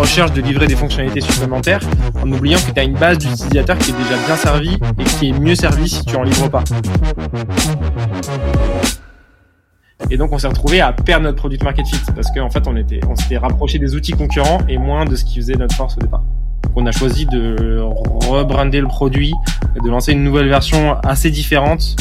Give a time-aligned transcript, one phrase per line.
[0.00, 1.80] recherche de livrer des fonctionnalités supplémentaires
[2.22, 5.28] en oubliant que tu as une base d'utilisateurs qui est déjà bien servie et qui
[5.28, 6.64] est mieux servie si tu en livres pas.
[10.08, 12.76] Et donc on s'est retrouvé à perdre notre produit market fit parce qu'en fait on
[12.76, 15.96] était, on s'était rapproché des outils concurrents et moins de ce qui faisait notre force
[15.98, 16.22] au départ.
[16.76, 19.34] On a choisi de rebrander le produit,
[19.84, 21.96] de lancer une nouvelle version assez différente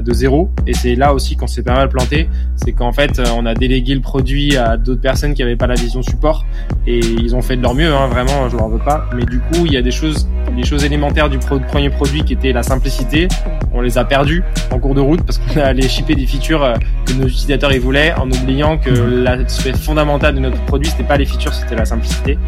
[0.00, 0.50] de zéro.
[0.66, 3.54] Et c'est là aussi qu'on s'est pas mal planté, c'est qu'en fait euh, on a
[3.54, 6.44] délégué le produit à d'autres personnes qui avaient pas la vision support
[6.86, 9.08] et ils ont fait de leur mieux, hein, vraiment, je leur veux pas.
[9.14, 12.32] Mais du coup il y a des choses, des choses élémentaires du premier produit qui
[12.32, 13.28] était la simplicité,
[13.72, 16.62] on les a perdues en cours de route parce qu'on a allé shipper des features
[16.62, 16.74] euh,
[17.06, 21.16] que nos utilisateurs ils voulaient en oubliant que l'aspect fondamental de notre produit c'était pas
[21.16, 22.38] les features, c'était la simplicité.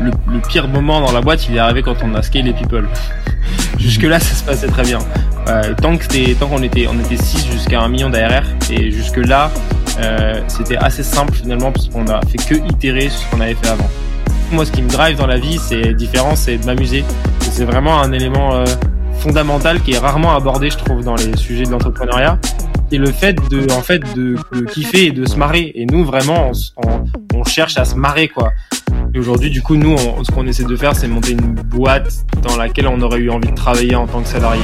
[0.00, 2.52] Le, le, pire moment dans la boîte, il est arrivé quand on a scalé les
[2.52, 2.86] people.
[3.78, 4.98] Jusque là, ça se passait très bien.
[5.48, 9.18] Euh, tant que tant qu'on était, on était 6 jusqu'à un million d'ARR et jusque
[9.18, 9.50] là,
[10.00, 13.54] euh, c'était assez simple finalement parce qu'on a fait que itérer sur ce qu'on avait
[13.54, 13.88] fait avant.
[14.50, 17.04] Moi, ce qui me drive dans la vie, c'est différent, c'est de m'amuser.
[17.40, 18.64] C'est vraiment un élément euh,
[19.18, 22.38] fondamental qui est rarement abordé, je trouve, dans les sujets de l'entrepreneuriat.
[22.92, 25.72] Et le fait de, en fait, de, de, kiffer et de se marrer.
[25.74, 28.52] Et nous, vraiment, on, on cherche à se marrer, quoi.
[29.16, 32.54] Et aujourd'hui, du coup, nous, ce qu'on essaie de faire, c'est monter une boîte dans
[32.58, 34.60] laquelle on aurait eu envie de travailler en tant que salarié.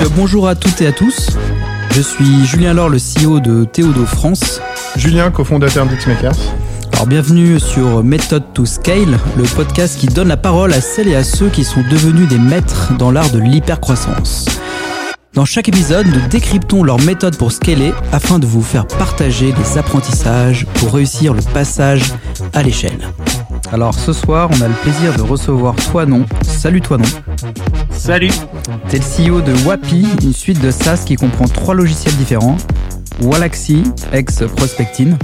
[0.00, 1.36] Euh, bonjour à toutes et à tous.
[1.90, 4.60] Je suis Julien Laure, le CEO de Théodo France.
[4.94, 6.36] Julien, cofondateur d'Xmakers.
[6.92, 11.16] Alors bienvenue sur Method to Scale, le podcast qui donne la parole à celles et
[11.16, 14.46] à ceux qui sont devenus des maîtres dans l'art de l'hypercroissance.
[15.34, 19.78] Dans chaque épisode, nous décryptons leur méthode pour scaler afin de vous faire partager des
[19.78, 22.12] apprentissages pour réussir le passage
[22.54, 23.12] à l'échelle.
[23.72, 26.24] Alors ce soir, on a le plaisir de recevoir Toinon.
[26.42, 27.04] Salut Toinon.
[27.90, 28.30] Salut.
[28.88, 32.56] T'es le CEO de Wapi, une suite de SaaS qui comprend trois logiciels différents.
[33.22, 35.18] Wallaxy, ex Prospectine,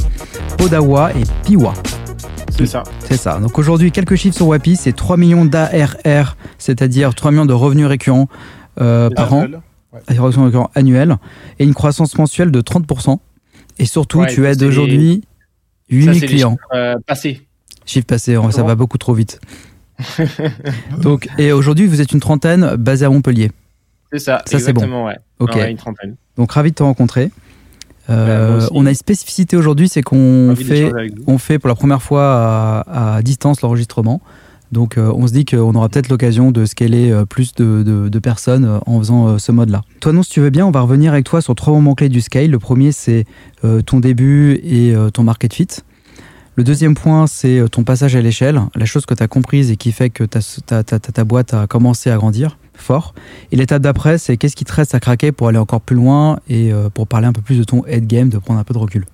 [0.63, 1.73] Odawa et Piwa.
[2.51, 2.83] C'est ça.
[3.01, 3.39] C'est ça.
[3.41, 7.87] Donc aujourd'hui, quelques chiffres sur Wapi, c'est 3 millions d'ARR, c'est-à-dire 3 millions de revenus
[7.87, 8.29] récurrents
[8.81, 9.47] euh, par an,
[10.09, 11.17] récurrents annuels,
[11.59, 13.19] et une croissance mensuelle de 30%.
[13.79, 15.23] Et surtout, tu aides aujourd'hui
[15.91, 16.57] 8000 clients.
[16.73, 17.43] Euh, passés.
[17.87, 19.41] Chiffre passé, ça va beaucoup trop vite.
[21.01, 23.53] Donc, et aujourd'hui, vous êtes une trentaine basée à Montpellier.
[24.13, 25.07] C'est ça, ça c'est bon.
[25.07, 25.19] Ouais.
[25.39, 25.57] Ok.
[25.57, 26.17] une trentaine.
[26.37, 27.31] Donc, ravi de te rencontrer.
[28.11, 30.93] Euh, on a une spécificité aujourd'hui, c'est qu'on fait,
[31.27, 34.21] on fait pour la première fois à, distance l'enregistrement.
[34.73, 38.19] Donc, euh, on se dit qu'on aura peut-être l'occasion de scaler euh, plus de, de,
[38.19, 39.83] personnes en faisant ce mode-là.
[40.01, 42.09] Toi, non, si tu veux bien, on va revenir avec toi sur trois moments clés
[42.09, 42.51] du scale.
[42.51, 43.25] Le premier, c'est
[43.87, 45.69] ton début et ton market fit.
[46.57, 49.73] Le deuxième point, c'est euh, ton passage à l'échelle, la chose que tu as comprise
[49.73, 53.15] et qui fait que ta, ta, ta, ta, boîte a commencé à grandir fort.
[53.51, 56.39] Et l'étape d'après, c'est qu'est-ce qui te reste à craquer pour aller encore plus loin
[56.49, 58.73] et euh, pour parler un peu plus de ton head game, de prendre un peu
[58.73, 59.05] de recul?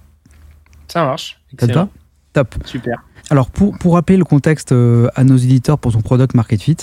[0.89, 1.41] Ça marche.
[1.59, 1.89] Ça?
[2.33, 2.55] Top.
[2.65, 3.03] Super.
[3.31, 6.77] Alors, pour, pour rappeler le contexte euh, à nos éditeurs pour ton product market fit,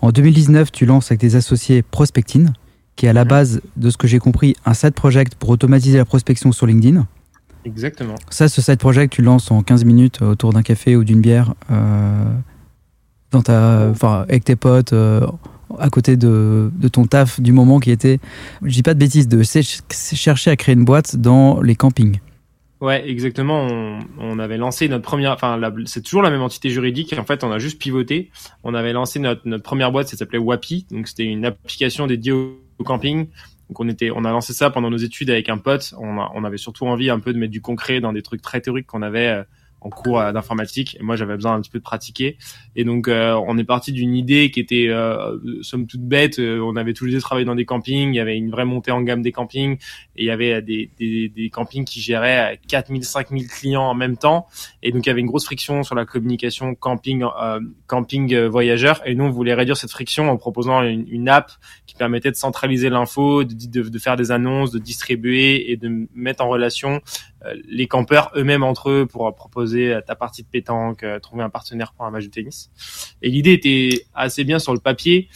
[0.00, 2.52] en 2019, tu lances avec tes associés Prospectine,
[2.94, 3.30] qui est à la mhm.
[3.30, 7.06] base de ce que j'ai compris un side project pour automatiser la prospection sur LinkedIn.
[7.64, 8.14] Exactement.
[8.30, 11.54] Ça, ce side project, tu lances en 15 minutes autour d'un café ou d'une bière
[11.70, 12.24] euh,
[13.30, 13.92] dans ta,
[14.22, 15.26] avec tes potes, euh,
[15.78, 18.18] à côté de, de, ton taf du moment qui était,
[18.62, 22.20] je dis pas de bêtises, de chercher à créer une boîte dans les campings.
[22.80, 23.62] Ouais, exactement.
[23.62, 27.14] On, on, avait lancé notre première, enfin, c'est toujours la même entité juridique.
[27.18, 28.30] En fait, on a juste pivoté.
[28.62, 30.86] On avait lancé notre, notre première boîte, ça s'appelait Wapi.
[30.90, 33.28] Donc, c'était une application dédiée au camping
[33.68, 35.94] donc on était, on a lancé ça pendant nos études avec un pote.
[35.98, 38.86] On, avait surtout envie un peu de mettre du concret dans des trucs très théoriques
[38.86, 39.42] qu'on avait euh,
[39.84, 40.96] en cours euh, d'informatique.
[40.98, 42.38] Et moi, j'avais besoin un petit peu de pratiquer.
[42.74, 46.38] Et donc, euh, on est parti d'une idée qui était, euh, somme toute bête.
[46.38, 48.12] on avait tous les deux travaillé dans des campings.
[48.12, 49.76] Il y avait une vraie montée en gamme des campings.
[50.16, 54.16] Et il y avait des, des, des campings qui géraient 4000, 5000 clients en même
[54.16, 54.46] temps.
[54.82, 57.24] Et donc, il y avait une grosse friction sur la communication camping,
[57.86, 59.02] camping voyageur.
[59.04, 61.52] Et nous, on voulait réduire cette friction en proposant une, une app
[61.86, 66.08] qui permettait de centraliser l'info, de, de, de, faire des annonces, de distribuer et de
[66.14, 67.02] mettre en relation
[67.68, 69.73] les campeurs eux-mêmes entre eux pour proposer
[70.06, 72.70] ta partie de pétanque, euh, trouver un partenaire pour un match de tennis.
[73.22, 75.28] Et l'idée était assez bien sur le papier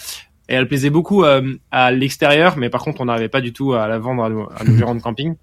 [0.49, 3.75] et elle plaisait beaucoup euh, à l'extérieur, mais par contre on n'arrivait pas du tout
[3.75, 5.37] à la vendre à nos, à gérants de camping.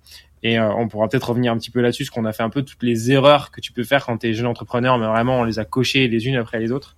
[0.43, 2.49] Et euh, on pourra peut-être revenir un petit peu là-dessus, parce qu'on a fait un
[2.49, 5.39] peu toutes les erreurs que tu peux faire quand tu es jeune entrepreneur, mais vraiment
[5.39, 6.95] on les a cochées les unes après les autres.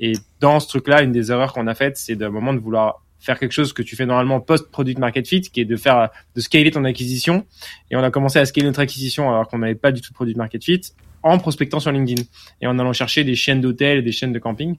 [0.00, 3.02] Et dans ce truc-là, une des erreurs qu'on a faites, c'est d'un moment de vouloir
[3.20, 6.40] faire quelque chose que tu fais normalement post-product market fit, qui est de faire de
[6.40, 7.46] scaler ton acquisition.
[7.90, 10.14] Et on a commencé à scaler notre acquisition alors qu'on n'avait pas du tout de
[10.14, 10.80] product market fit
[11.22, 12.22] en prospectant sur LinkedIn
[12.60, 14.76] et en allant chercher des chaînes d'hôtels et des chaînes de camping.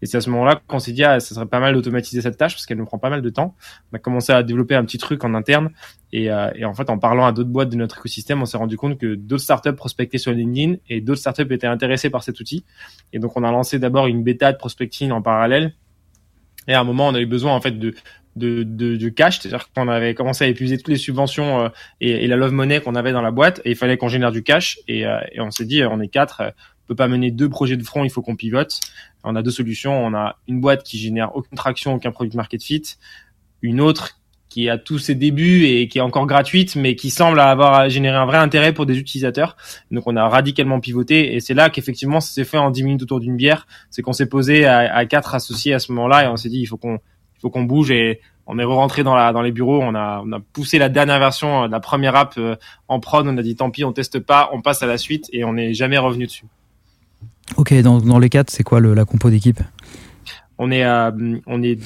[0.00, 2.36] Et c'est à ce moment-là qu'on s'est dit, ah, ça serait pas mal d'automatiser cette
[2.36, 3.54] tâche parce qu'elle nous prend pas mal de temps.
[3.92, 5.70] On a commencé à développer un petit truc en interne.
[6.12, 8.56] Et, euh, et en fait, en parlant à d'autres boîtes de notre écosystème, on s'est
[8.56, 12.40] rendu compte que d'autres startups prospectaient sur LinkedIn et d'autres startups étaient intéressées par cet
[12.40, 12.64] outil.
[13.12, 15.74] Et donc, on a lancé d'abord une bêta de prospecting en parallèle.
[16.68, 17.94] Et à un moment, on a eu besoin en fait de
[18.38, 21.68] de, de, de cash, c'est-à-dire qu'on avait commencé à épuiser toutes les subventions euh,
[22.00, 24.32] et, et, la love money qu'on avait dans la boîte, et il fallait qu'on génère
[24.32, 24.78] du cash.
[24.88, 27.50] Et, euh, et on s'est dit, on est quatre, euh, on peut pas mener deux
[27.50, 28.80] projets de front, il faut qu'on pivote.
[29.24, 29.92] On a deux solutions.
[29.92, 32.96] On a une boîte qui génère aucune traction, aucun produit market fit,
[33.60, 34.18] une autre
[34.48, 38.16] qui a tous ses débuts et qui est encore gratuite, mais qui semble avoir généré
[38.16, 39.56] un vrai intérêt pour des utilisateurs.
[39.90, 43.02] Donc on a radicalement pivoté et c'est là qu'effectivement ça s'est fait en 10 minutes
[43.02, 43.66] autour d'une bière.
[43.90, 46.60] C'est qu'on s'est posé à, à, quatre associés à ce moment-là et on s'est dit
[46.60, 46.98] il faut qu'on
[47.38, 50.22] il faut qu'on bouge et on est rentré dans la dans les bureaux, on a
[50.24, 52.56] on a poussé la dernière version de la première app euh,
[52.88, 55.28] en prod, on a dit tant pis, on teste pas, on passe à la suite
[55.32, 56.46] et on n'est jamais revenu dessus.
[57.56, 59.60] Ok, dans, dans les quatre, c'est quoi le, la compo d'équipe?
[60.58, 61.78] On est euh, on est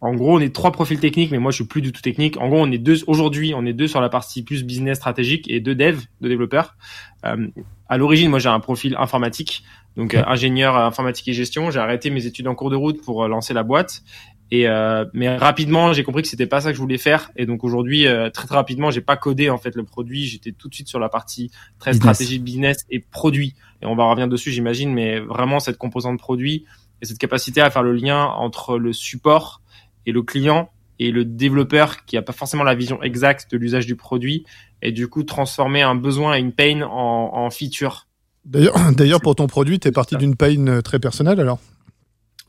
[0.00, 2.38] en gros, on est trois profils techniques, mais moi je suis plus du tout technique.
[2.38, 5.50] En gros, on est deux aujourd'hui, on est deux sur la partie plus business stratégique
[5.50, 6.76] et deux devs, deux développeurs.
[7.24, 7.48] Euh,
[7.88, 9.64] à l'origine, moi j'ai un profil informatique,
[9.96, 11.70] donc euh, ingénieur informatique et gestion.
[11.70, 14.02] J'ai arrêté mes études en cours de route pour lancer la boîte
[14.50, 17.30] et euh, mais rapidement, j'ai compris que c'était pas ça que je voulais faire.
[17.36, 20.24] Et donc aujourd'hui, euh, très très rapidement, j'ai pas codé en fait le produit.
[20.24, 22.16] J'étais tout de suite sur la partie très business.
[22.16, 23.54] stratégie business et produit.
[23.82, 24.92] Et on va revenir dessus, j'imagine.
[24.92, 26.64] Mais vraiment cette composante produit
[27.02, 29.62] et cette capacité à faire le lien entre le support
[30.06, 33.84] et le client et le développeur qui a pas forcément la vision exacte de l'usage
[33.84, 34.46] du produit
[34.80, 38.06] et du coup transformer un besoin et une pain en, en feature.
[38.44, 41.58] D'ailleurs, d'ailleurs pour ton produit, tu es parti d'une pain très personnelle alors?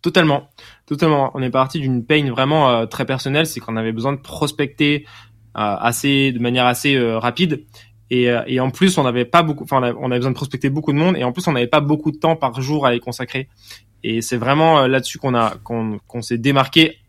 [0.01, 0.49] Totalement,
[0.85, 1.31] totalement.
[1.33, 5.05] On est parti d'une pain vraiment euh, très personnelle, c'est qu'on avait besoin de prospecter
[5.57, 7.63] euh, assez, de manière assez euh, rapide.
[8.11, 10.69] Et, euh, et, en plus, on n'avait pas beaucoup, enfin, on, avait besoin de prospecter
[10.69, 12.93] beaucoup de monde, et en plus, on n'avait pas beaucoup de temps par jour à
[12.93, 13.49] y consacrer.
[14.03, 16.99] Et c'est vraiment euh, là-dessus qu'on a, qu'on, qu'on s'est démarqué,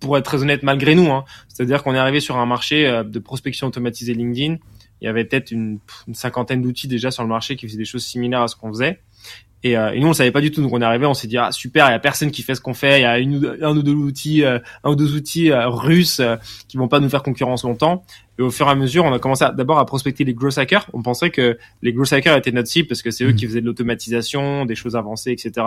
[0.00, 1.10] pour être très honnête, malgré nous.
[1.10, 1.24] Hein.
[1.48, 4.56] C'est-à-dire qu'on est arrivé sur un marché de prospection automatisée LinkedIn.
[5.02, 5.80] Il y avait peut-être une
[6.14, 9.00] cinquantaine d'outils déjà sur le marché qui faisaient des choses similaires à ce qu'on faisait.
[9.62, 10.62] Et, euh, et, nous on savait pas du tout.
[10.62, 12.54] Donc on est arrivé on s'est dit ah super il y a personne qui fait
[12.54, 13.00] ce qu'on fait.
[13.00, 16.20] Il y a une, un ou deux outils euh, un ou deux outils euh, russes
[16.20, 16.36] euh,
[16.68, 18.04] qui vont pas nous faire concurrence longtemps.
[18.38, 20.86] Et au fur et à mesure on a commencé d'abord à prospecter les growth hackers.
[20.92, 23.36] On pensait que les growth hackers étaient notre cible parce que c'est eux mmh.
[23.36, 25.66] qui faisaient de l'automatisation des choses avancées etc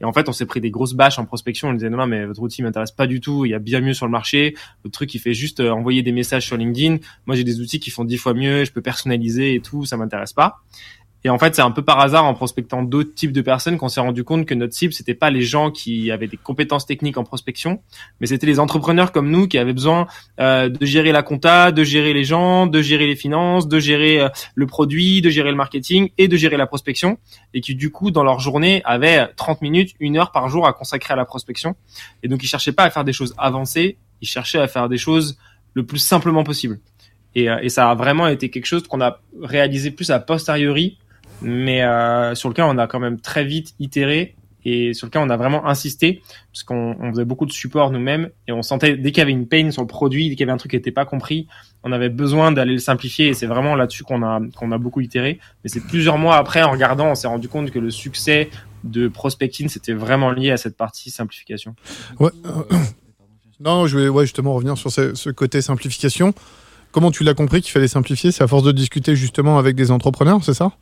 [0.00, 1.68] et en fait on s'est pris des grosses bâches en prospection.
[1.68, 3.44] On disait non, non mais votre outil m'intéresse pas du tout.
[3.44, 4.56] Il y a bien mieux sur le marché.
[4.82, 6.98] Votre truc il fait juste euh, envoyer des messages sur LinkedIn.
[7.26, 8.64] Moi j'ai des outils qui font dix fois mieux.
[8.64, 9.84] Je peux personnaliser et tout.
[9.84, 10.60] Ça m'intéresse pas
[11.22, 13.88] et en fait, c'est un peu par hasard en prospectant d'autres types de personnes qu'on
[13.88, 17.18] s'est rendu compte que notre cible, c'était pas les gens qui avaient des compétences techniques
[17.18, 17.82] en prospection,
[18.20, 20.06] mais c'était les entrepreneurs comme nous qui avaient besoin
[20.40, 24.20] euh, de gérer la compta, de gérer les gens, de gérer les finances, de gérer
[24.20, 27.18] euh, le produit, de gérer le marketing et de gérer la prospection,
[27.52, 30.72] et qui du coup, dans leur journée, avaient 30 minutes, une heure par jour à
[30.72, 31.76] consacrer à la prospection.
[32.22, 34.98] Et donc, ils cherchaient pas à faire des choses avancées, ils cherchaient à faire des
[34.98, 35.38] choses
[35.74, 36.80] le plus simplement possible.
[37.34, 40.96] Et, euh, et ça a vraiment été quelque chose qu'on a réalisé plus à posteriori
[41.42, 44.34] mais euh, sur lequel on a quand même très vite itéré
[44.64, 46.22] et sur lequel on a vraiment insisté
[46.52, 49.32] parce qu'on on faisait beaucoup de support nous-mêmes et on sentait dès qu'il y avait
[49.32, 51.46] une pain sur le produit, dès qu'il y avait un truc qui n'était pas compris,
[51.82, 55.00] on avait besoin d'aller le simplifier et c'est vraiment là-dessus qu'on a qu'on a beaucoup
[55.00, 55.38] itéré.
[55.64, 58.50] Mais c'est plusieurs mois après en regardant, on s'est rendu compte que le succès
[58.84, 61.74] de prospecting c'était vraiment lié à cette partie simplification.
[62.18, 62.30] Ouais.
[62.44, 62.76] Euh,
[63.60, 66.34] non, je vais justement revenir sur ce côté simplification.
[66.92, 68.32] Comment tu l'as compris qu'il fallait simplifier?
[68.32, 70.72] C'est à force de discuter justement avec des entrepreneurs, c'est ça?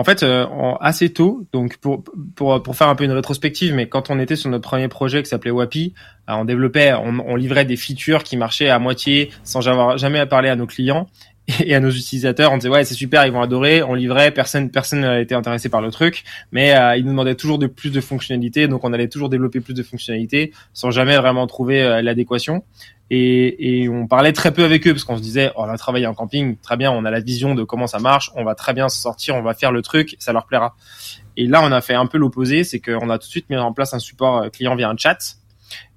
[0.00, 0.46] En fait, euh,
[0.80, 2.02] assez tôt, donc pour,
[2.34, 5.22] pour, pour faire un peu une rétrospective, mais quand on était sur notre premier projet
[5.22, 5.92] qui s'appelait Wapi,
[6.30, 10.24] euh, on développait, on, livrait des features qui marchaient à moitié sans avoir jamais à
[10.24, 11.06] parler à nos clients
[11.64, 12.52] et à nos utilisateurs.
[12.52, 13.82] On disait ouais c'est super, ils vont adorer.
[13.82, 17.58] On livrait, personne personne n'était intéressé par le truc, mais euh, ils nous demandaient toujours
[17.58, 21.46] de plus de fonctionnalités, donc on allait toujours développer plus de fonctionnalités sans jamais vraiment
[21.46, 22.64] trouver euh, l'adéquation.
[23.12, 25.76] Et, et, on parlait très peu avec eux parce qu'on se disait oh, on a
[25.76, 28.54] travaillé en camping très bien on a la vision de comment ça marche on va
[28.54, 30.76] très bien se sortir on va faire le truc ça leur plaira
[31.36, 33.56] et là on a fait un peu l'opposé c'est qu'on a tout de suite mis
[33.56, 35.38] en place un support euh, client via un chat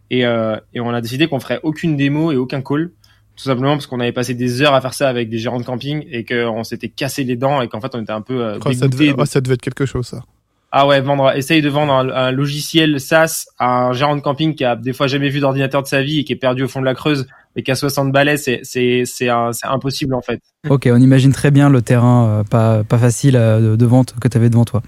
[0.09, 2.91] et, et on a décidé qu'on ferait aucune démo et aucun call
[3.35, 5.65] tout simplement parce qu'on avait passé des heures à faire ça avec des gérants de
[5.65, 8.59] camping et qu'on s'était cassé les dents et qu'en fait on était un peu euh,
[8.63, 10.23] oh, ça, devait, oh, ça devait être quelque chose ça
[10.75, 14.55] ah ouais, vendre, essaye de vendre un, un, logiciel SaaS à un gérant de camping
[14.55, 16.67] qui a des fois jamais vu d'ordinateur de sa vie et qui est perdu au
[16.67, 20.41] fond de la Creuse et qui a 60 balais, c'est c'est c'est impossible en fait.
[20.69, 24.27] Ok, on imagine très bien le terrain euh, pas pas facile euh, de vente que
[24.27, 24.81] tu avais devant toi.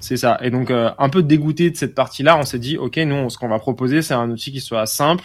[0.00, 0.38] C'est ça.
[0.42, 3.38] Et donc euh, un peu dégoûté de cette partie-là, on s'est dit ok, nous ce
[3.38, 5.24] qu'on va proposer c'est un outil qui soit simple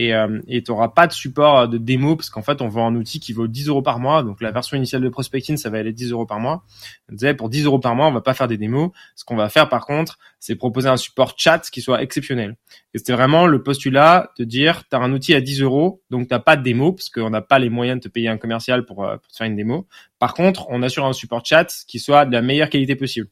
[0.00, 2.94] et euh, tu n'auras pas de support de démo parce qu'en fait on vend un
[2.94, 4.22] outil qui vaut 10 euros par mois.
[4.22, 6.64] Donc la version initiale de prospecting ça va aller 10 euros par mois.
[7.10, 8.92] On disait pour 10 euros par mois on va pas faire des démos.
[9.14, 12.56] Ce qu'on va faire par contre c'est proposer un support chat qui soit exceptionnel.
[12.94, 16.28] Et c'était vraiment le postulat de dire tu as un outil à 10 euros donc
[16.28, 18.86] t'as pas de démo parce qu'on n'a pas les moyens de te payer un commercial
[18.86, 19.86] pour, euh, pour te faire une démo.
[20.18, 23.28] Par contre on assure un support chat qui soit de la meilleure qualité possible.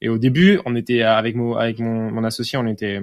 [0.00, 3.02] Et au début on était avec mon avec mon, mon associé on était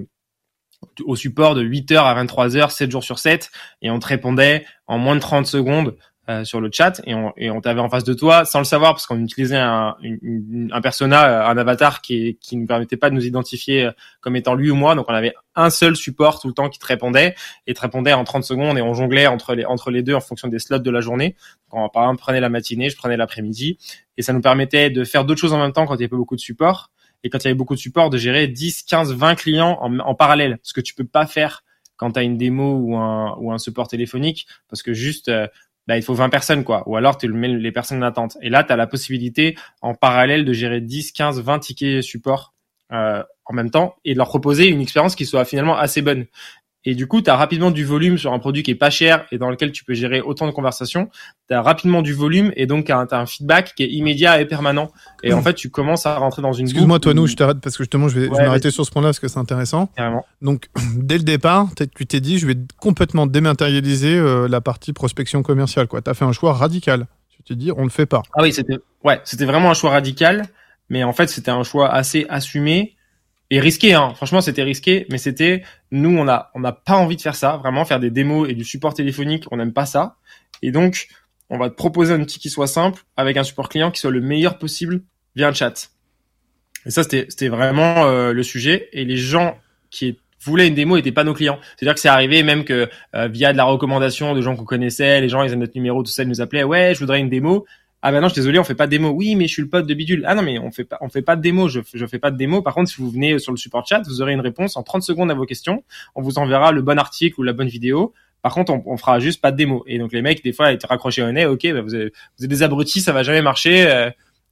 [1.04, 3.52] au support de 8h à 23h, 7 jours sur 7,
[3.82, 5.96] et on te répondait en moins de 30 secondes
[6.28, 8.66] euh, sur le chat, et on, et on t'avait en face de toi sans le
[8.66, 9.96] savoir, parce qu'on utilisait un,
[10.72, 13.92] un persona, euh, un avatar qui, qui ne permettait pas de nous identifier euh,
[14.22, 16.80] comme étant lui ou moi, donc on avait un seul support tout le temps qui
[16.80, 17.36] te répondait,
[17.68, 20.20] et te répondait en 30 secondes, et on jonglait entre les, entre les deux en
[20.20, 21.36] fonction des slots de la journée.
[21.70, 23.78] Quand, par exemple, prenait la matinée, je prenais l'après-midi,
[24.18, 26.10] et ça nous permettait de faire d'autres choses en même temps quand il y avait
[26.10, 26.90] pas beaucoup de support,
[27.26, 30.14] et quand il y avait beaucoup de support, de gérer 10, 15, 20 clients en,
[30.14, 31.64] parallèle, ce que tu peux pas faire
[31.98, 35.48] quand tu as une démo ou un, ou un support téléphonique, parce que juste, euh,
[35.88, 36.88] bah, il faut 20 personnes, quoi.
[36.88, 38.38] Ou alors, tu mets les personnes en attente.
[38.44, 42.54] Et là, tu as la possibilité, en parallèle, de gérer 10, 15, 20 tickets support
[42.92, 46.28] euh, en même temps et de leur proposer une expérience qui soit finalement assez bonne.
[46.88, 49.26] Et du coup, tu as rapidement du volume sur un produit qui est pas cher
[49.32, 51.10] et dans lequel tu peux gérer autant de conversations.
[51.48, 54.46] Tu as rapidement du volume et donc tu as, un feedback qui est immédiat et
[54.46, 54.92] permanent.
[55.24, 57.76] Et en fait, tu commences à rentrer dans une Excuse-moi, toi, nous, je t'arrête parce
[57.76, 59.88] que justement, je vais, m'arrêter sur ce point-là parce que c'est intéressant.
[59.96, 60.26] Carrément.
[60.42, 65.42] Donc, dès le départ, tu t'es dit, je vais complètement dématérialiser euh, la partie prospection
[65.42, 65.88] commerciale.
[65.88, 67.08] Tu as fait un choix radical.
[67.30, 68.22] Tu t'es dit, on ne le fait pas.
[68.34, 70.46] Ah oui, c'était ouais, c'était vraiment un choix radical.
[70.90, 72.95] Mais en fait, c'était un choix assez assumé
[73.52, 74.14] et risqué hein.
[74.16, 77.58] franchement c'était risqué mais c'était nous on a on n'a pas envie de faire ça
[77.58, 80.18] vraiment faire des démos et du support téléphonique on n'aime pas ça.
[80.62, 81.08] Et donc
[81.50, 84.12] on va te proposer un outil qui soit simple avec un support client qui soit
[84.12, 85.02] le meilleur possible
[85.36, 85.92] via un chat.
[86.86, 88.90] Et ça c'était c'était vraiment euh, le sujet.
[88.94, 89.58] Et les gens
[89.92, 91.60] qui voulaient une démo n'étaient pas nos clients.
[91.78, 94.56] C'est à dire que c'est arrivé même que euh, via de la recommandation de gens
[94.56, 97.00] qu'on connaissait les gens ils avaient notre numéro tout ça ils nous appelaient ouais je
[97.00, 97.66] voudrais une démo
[98.08, 99.10] ah ben non, je suis désolé, on fait pas de démo.
[99.10, 100.26] Oui, mais je suis le pote de Bidule.
[100.28, 101.70] Ah non, mais on fait pas, on fait pas de démo.
[101.70, 102.62] Je, je fais pas de démo.
[102.62, 105.02] Par contre, si vous venez sur le support chat, vous aurez une réponse en 30
[105.02, 105.84] secondes à vos questions.
[106.14, 108.14] On vous enverra le bon article ou la bonne vidéo.
[108.44, 109.84] Par contre, on, on fera juste pas de démo.
[109.88, 111.48] Et donc les mecs, des fois, ils étaient raccrochés au nez.
[111.48, 113.88] Ok, bah, vous, êtes, vous des abrutis, ça va jamais marcher.
[113.90, 114.12] Euh,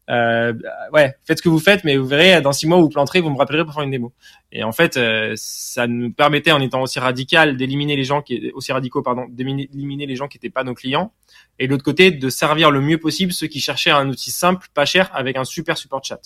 [0.10, 0.53] euh,
[0.91, 3.29] ouais, faites ce que vous faites, mais vous verrez, dans six mois, vous planterez, vous
[3.29, 4.13] me rappellerez pour faire une démo.
[4.51, 8.51] Et en fait, euh, ça nous permettait, en étant aussi radical, d'éliminer les gens qui,
[8.53, 11.13] aussi radicaux, pardon, d'éliminer les gens qui n'étaient pas nos clients.
[11.60, 14.67] Et de l'autre côté, de servir le mieux possible ceux qui cherchaient un outil simple,
[14.74, 16.22] pas cher, avec un super support chat.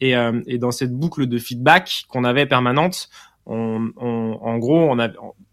[0.00, 3.08] Et, euh, et dans cette boucle de feedback qu'on avait permanente,
[3.46, 5.08] on, on, en gros, on a,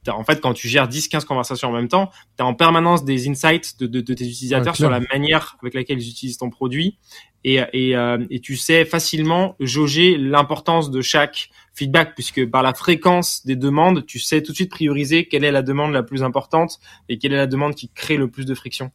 [0.07, 3.29] en fait, quand tu gères 10-15 conversations en même temps, tu as en permanence des
[3.29, 6.97] insights de, de, de tes utilisateurs sur la manière avec laquelle ils utilisent ton produit
[7.43, 12.73] et, et, euh, et tu sais facilement jauger l'importance de chaque feedback puisque par la
[12.73, 16.23] fréquence des demandes, tu sais tout de suite prioriser quelle est la demande la plus
[16.23, 18.91] importante et quelle est la demande qui crée le plus de friction.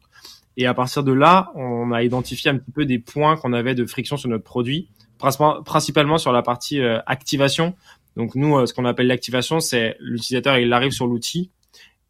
[0.57, 3.77] Et à partir de là, on a identifié un petit peu des points qu'on avait
[3.77, 4.89] de friction sur notre produit,
[5.19, 7.75] principalement sur la partie euh, activation.
[8.19, 11.51] Donc nous, euh, ce qu'on appelle l'activation, c'est l'utilisateur, il arrive sur l'outil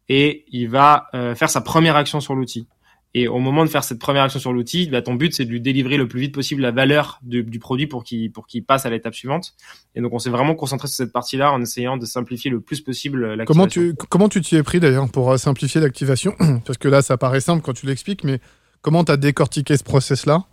[0.09, 2.67] et il va faire sa première action sur l'outil.
[3.15, 5.49] Et au moment de faire cette première action sur l'outil, bah, ton but c'est de
[5.49, 8.85] lui délivrer le plus vite possible la valeur du produit pour qu'il pour qu'il passe
[8.85, 9.55] à l'étape suivante.
[9.95, 12.81] Et donc on s'est vraiment concentré sur cette partie-là en essayant de simplifier le plus
[12.81, 13.45] possible l'activation.
[13.45, 16.35] Comment tu comment tu t'y es pris d'ailleurs pour euh, simplifier l'activation?
[16.65, 18.39] Parce que là ça paraît simple quand tu l'expliques, mais
[18.81, 20.43] comment tu as décortiqué ce process-là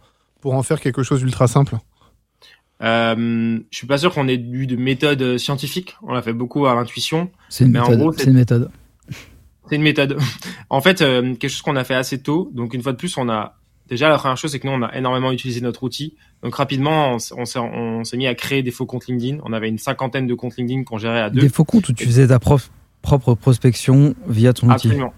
[0.40, 1.76] pour en faire quelque chose d'ultra simple?
[2.82, 5.96] Euh, je suis pas sûr qu'on ait eu de méthode scientifique.
[6.02, 7.30] On l'a fait beaucoup à l'intuition.
[7.48, 8.68] C'est une, une méthode.
[9.68, 10.18] C'est une méthode.
[10.70, 12.50] en fait, euh, quelque chose qu'on a fait assez tôt.
[12.54, 13.56] Donc une fois de plus, on a
[13.88, 16.16] déjà la première chose, c'est que nous on a énormément utilisé notre outil.
[16.42, 19.38] Donc rapidement, on, on s'est mis à créer des faux comptes LinkedIn.
[19.44, 21.40] On avait une cinquantaine de comptes LinkedIn qu'on gérait à deux.
[21.40, 24.88] Des faux comptes où tu faisais ta propre prospection via ton outil.
[24.88, 25.14] Absolument.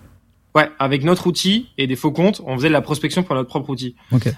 [0.55, 3.49] Ouais, avec notre outil et des faux comptes, on faisait de la prospection pour notre
[3.49, 3.95] propre outil.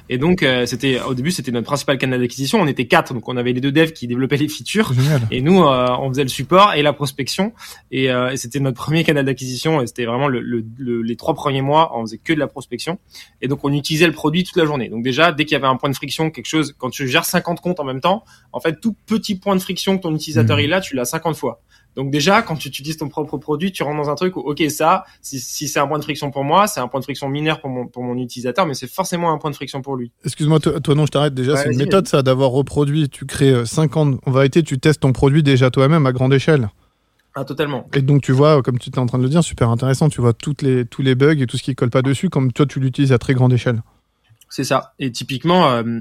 [0.09, 2.61] Et donc euh, c'était au début c'était notre principal canal d'acquisition.
[2.61, 4.93] On était quatre, donc on avait les deux devs qui développaient les features
[5.31, 7.53] et nous euh, on faisait le support et la prospection.
[7.93, 9.81] Et, euh, et c'était notre premier canal d'acquisition.
[9.81, 12.99] Et c'était vraiment le, le, les trois premiers mois, on faisait que de la prospection.
[13.41, 14.89] Et donc on utilisait le produit toute la journée.
[14.89, 17.25] Donc déjà dès qu'il y avait un point de friction, quelque chose, quand tu gères
[17.25, 20.57] 50 comptes en même temps, en fait tout petit point de friction que ton utilisateur
[20.57, 20.61] mmh.
[20.61, 21.63] est là, tu l'as 50 fois.
[21.97, 24.63] Donc déjà, quand tu utilises ton propre produit, tu rentres dans un truc où, ok,
[24.69, 27.29] ça, si, si c'est un point de friction pour moi, c'est un point de friction
[27.29, 30.13] mineur pour mon, pour mon utilisateur, mais c'est forcément un point de friction pour lui.
[30.25, 31.57] Excuse-moi, toi, non, je t'arrête déjà.
[31.57, 33.09] c'est une méthode, ça, d'avoir reproduit.
[33.09, 36.71] Tu crées 50, en vérité, tu testes ton produit déjà toi-même à grande échelle.
[37.35, 37.87] Ah, totalement.
[37.95, 40.21] Et donc, tu vois, comme tu étais en train de le dire, super intéressant, tu
[40.21, 42.67] vois toutes les, tous les bugs et tout ce qui colle pas dessus, comme toi,
[42.67, 43.83] tu l'utilises à très grande échelle.
[44.49, 44.95] C'est ça.
[44.99, 46.01] Et typiquement, euh,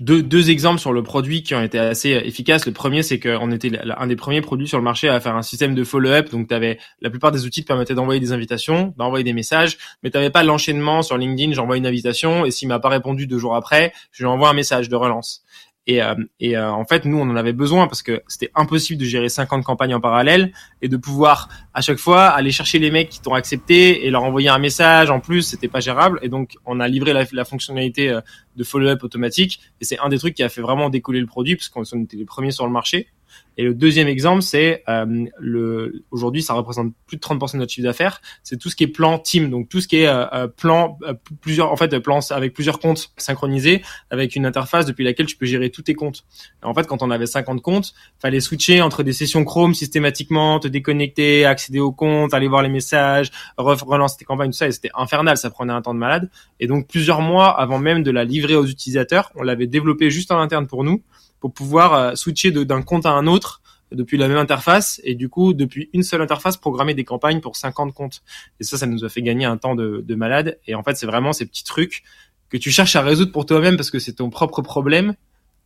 [0.00, 2.66] deux, exemples sur le produit qui ont été assez efficaces.
[2.66, 5.42] Le premier, c'est qu'on était un des premiers produits sur le marché à faire un
[5.42, 6.30] système de follow-up.
[6.30, 10.10] Donc, avais, la plupart des outils te permettaient d'envoyer des invitations, d'envoyer des messages, mais
[10.10, 11.52] tu n'avais pas l'enchaînement sur LinkedIn.
[11.52, 14.54] J'envoie une invitation et s'il m'a pas répondu deux jours après, je lui envoie un
[14.54, 15.44] message de relance.
[15.86, 19.00] Et, euh, et euh, en fait, nous, on en avait besoin parce que c'était impossible
[19.00, 22.90] de gérer 50 campagnes en parallèle et de pouvoir à chaque fois aller chercher les
[22.90, 25.10] mecs qui t'ont accepté et leur envoyer un message.
[25.10, 26.18] En plus, c'était pas gérable.
[26.22, 28.20] Et donc, on a livré la, la fonctionnalité euh,
[28.56, 29.60] de follow-up automatique.
[29.80, 32.16] Et c'est un des trucs qui a fait vraiment décoller le produit parce qu'on était
[32.16, 33.08] les premiers sur le marché.
[33.56, 37.72] Et le deuxième exemple, c'est euh, le aujourd'hui, ça représente plus de 30% de notre
[37.72, 38.20] chiffre d'affaires.
[38.42, 40.98] C'est tout ce qui est plan team, donc tout ce qui est euh, euh plan
[41.02, 45.36] euh, plusieurs en fait plans avec plusieurs comptes synchronisés avec une interface depuis laquelle tu
[45.36, 46.24] peux gérer tous tes comptes.
[46.62, 50.68] en fait, quand on avait 50 comptes, fallait switcher entre des sessions Chrome systématiquement, te
[50.68, 54.66] déconnecter, accéder aux comptes, aller voir les messages, relancer tes campagnes, tout ça.
[54.66, 56.30] Et c'était infernal, ça prenait un temps de malade.
[56.60, 60.32] Et donc plusieurs mois avant même de la livrer aux utilisateurs, on l'avait développé juste
[60.32, 61.02] en interne pour nous
[61.44, 63.60] pour pouvoir euh, switcher d'un compte à un autre
[63.92, 67.56] depuis la même interface et du coup depuis une seule interface programmer des campagnes pour
[67.56, 68.22] 50 comptes.
[68.60, 70.58] Et ça ça nous a fait gagner un temps de, de malade.
[70.66, 72.02] Et en fait c'est vraiment ces petits trucs
[72.48, 75.16] que tu cherches à résoudre pour toi-même parce que c'est ton propre problème.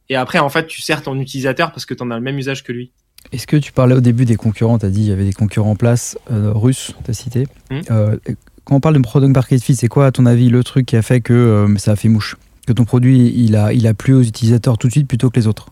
[0.09, 2.39] Et après en fait tu sers ton utilisateur parce que tu en as le même
[2.39, 2.91] usage que lui.
[3.31, 4.81] Est-ce que tu parlais au début des concurrents?
[4.81, 7.47] Tu as dit il y avait des concurrents en place euh, russes tu as cité.
[7.71, 7.81] Hmm.
[7.93, 8.17] euh,
[8.65, 10.97] quand on parle de product market fit c'est quoi à ton avis le truc qui
[10.97, 12.37] a fait que euh, ça a fait mouche?
[12.69, 15.41] Que ton produit il a, il a plu aux utilisateurs tout de suite plutôt que
[15.41, 15.71] les autres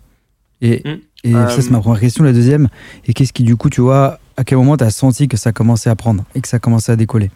[0.63, 1.01] Et, mm.
[1.25, 2.25] et ça, c'est ma euh, première question.
[2.25, 2.69] La deuxième,
[3.07, 5.53] et qu'est-ce qui, du coup, tu vois, à quel moment tu as senti que ça
[5.53, 7.31] commençait à prendre et que ça commençait à décoller?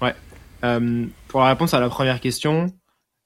[0.00, 0.14] Ouais.
[0.64, 2.72] Euh, pour la réponse à la première question,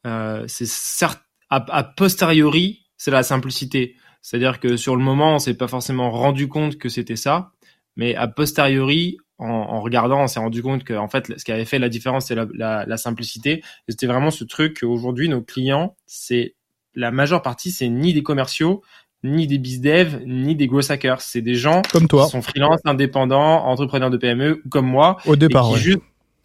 [0.07, 3.97] euh, c'est certes, a, posteriori, c'est la simplicité.
[4.21, 7.53] C'est-à-dire que sur le moment, on s'est pas forcément rendu compte que c'était ça,
[7.97, 11.53] mais a posteriori, en, en, regardant, on s'est rendu compte que en fait, ce qui
[11.53, 13.63] avait fait la différence, c'est la, la, la, simplicité.
[13.89, 16.55] C'était vraiment ce truc qu'aujourd'hui, nos clients, c'est
[16.95, 18.83] la majeure partie, c'est ni des commerciaux,
[19.23, 21.21] ni des dev, ni des gros hackers.
[21.21, 22.25] C'est des gens comme toi.
[22.25, 25.19] qui sont freelance, indépendants, entrepreneurs de PME, comme moi.
[25.27, 25.77] Au départ,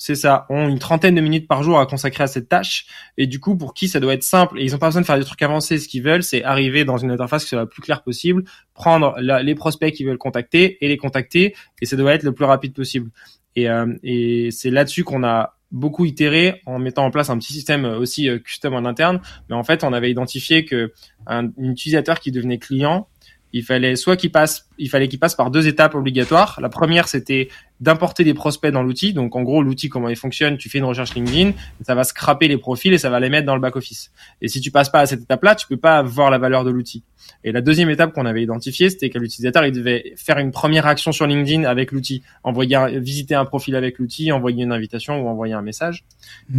[0.04, 2.88] c'est ça, ont une trentaine de minutes par jour à consacrer à cette tâche.
[3.20, 5.06] Et du coup, pour qui ça doit être simple, et ils ont pas besoin de
[5.06, 7.68] faire des trucs avancés, ce qu'ils veulent, c'est arriver dans une interface qui soit la
[7.68, 8.44] plus claire possible,
[8.74, 11.54] prendre les prospects qu'ils veulent contacter et les contacter,
[11.84, 13.12] et ça doit être le plus rapide possible.
[13.56, 17.54] Et, euh, et c'est là-dessus qu'on a beaucoup itéré en mettant en place un petit
[17.54, 19.22] système aussi euh, custom en interne.
[19.50, 20.94] Mais en fait, on avait identifié que
[21.28, 23.08] un utilisateur qui devenait client,
[23.54, 26.60] il fallait soit qu'il passe, il fallait qu'il passe par deux étapes obligatoires.
[26.62, 27.50] La première, c'était
[27.82, 29.14] d'importer des prospects dans l'outil.
[29.14, 32.48] Donc, en gros, l'outil, comment il fonctionne, tu fais une recherche LinkedIn, ça va scraper
[32.48, 34.12] les profils et ça va les mettre dans le back-office.
[34.42, 36.70] Et si tu passes pas à cette étape-là, tu peux pas voir la valeur de
[36.70, 37.04] l'outil.
[37.44, 40.86] Et la deuxième étape qu'on avait identifiée, c'était que l'utilisateur, il devait faire une première
[40.86, 45.28] action sur LinkedIn avec l'outil, envoyer, visiter un profil avec l'outil, envoyer une invitation ou
[45.28, 46.06] envoyer un message.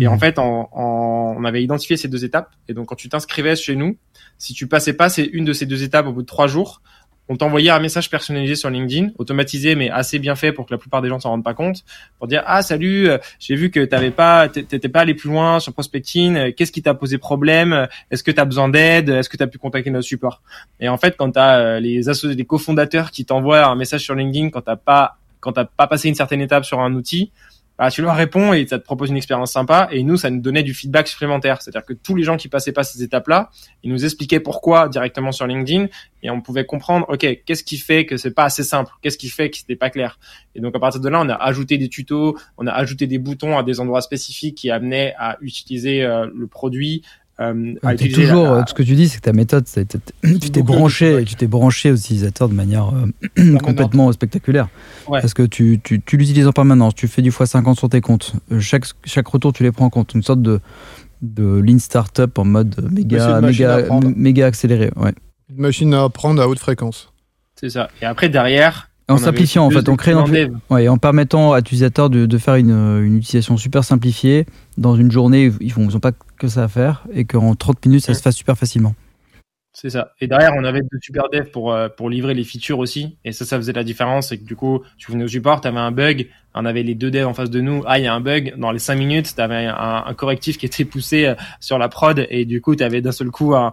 [0.01, 0.21] Et en mmh.
[0.21, 2.51] fait, on avait identifié ces deux étapes.
[2.69, 3.97] Et donc, quand tu t'inscrivais chez nous,
[4.39, 6.83] si tu passais pas c'est une de ces deux étapes au bout de trois jours,
[7.29, 10.79] on t'envoyait un message personnalisé sur LinkedIn, automatisé mais assez bien fait pour que la
[10.79, 11.85] plupart des gens s'en rendent pas compte,
[12.19, 15.61] pour dire ah salut, euh, j'ai vu que t'avais pas, t'étais pas allé plus loin
[15.61, 19.29] sur prospecting, euh, qu'est-ce qui t'a posé problème, est-ce que tu as besoin d'aide, est-ce
[19.29, 20.43] que tu as pu contacter notre support?
[20.81, 24.03] Et en fait, quand tu as euh, les associés, les cofondateurs qui t'envoient un message
[24.03, 27.33] sur LinkedIn quand t'as pas quand t'as pas passé une certaine étape sur un outil,
[27.79, 29.89] bah, tu leur réponds et ça te propose une expérience sympa.
[29.91, 31.63] Et nous, ça nous donnait du feedback supplémentaire.
[31.63, 33.51] C'est-à-dire que tous les gens qui passaient pas ces étapes-là,
[33.83, 35.87] ils nous expliquaient pourquoi directement sur LinkedIn
[36.23, 38.93] et on pouvait comprendre, OK, qu'est-ce qui fait que c'est pas assez simple?
[39.03, 40.19] Qu'est-ce qui fait que c'était pas clair?
[40.55, 43.19] Et donc, à partir de là, on a ajouté des tutos, on a ajouté des
[43.19, 47.03] boutons à des endroits spécifiques qui amenaient à utiliser euh, le produit,
[47.43, 49.65] euh, toujours, euh, ce que tu dis, c'est que ta méthode,
[50.23, 52.93] tu t'es branché, tu t'es branché aux utilisateurs de manière
[53.39, 54.69] euh, complètement spectaculaire.
[55.07, 58.35] Parce que tu, tu, tu l'utilises en permanence, tu fais du x50 sur tes comptes.
[58.61, 60.15] Chaque, chaque retour, tu les prends en compte.
[60.15, 60.61] Une sorte de,
[61.23, 64.91] de lean startup en mode méga, méga, méga accéléré.
[64.97, 65.13] Ouais.
[65.51, 67.13] Une machine à apprendre à haute fréquence.
[67.57, 67.91] C'est ça.
[68.01, 70.25] Et après, derrière, en simplifiant, en fait, en créant,
[70.71, 74.47] ouais, en permettant à l'utilisateur de, de, faire une, une, utilisation super simplifiée.
[74.79, 78.15] Dans une journée, ils n'ont pas que ça à faire et qu'en 30 minutes, ça
[78.15, 78.95] se fasse super facilement.
[79.75, 80.13] C'est ça.
[80.21, 83.17] Et derrière, on avait de super devs pour, euh, pour livrer les features aussi.
[83.25, 84.29] Et ça, ça faisait la différence.
[84.29, 86.95] C'est que du coup, tu venais au support, tu avais un bug, on avait les
[86.95, 87.83] deux devs en face de nous.
[87.87, 88.55] Ah, il y a un bug.
[88.59, 91.89] Dans les 5 minutes, tu avais un, un, correctif qui était poussé euh, sur la
[91.89, 92.27] prod.
[92.29, 93.73] Et du coup, tu avais d'un seul coup, un,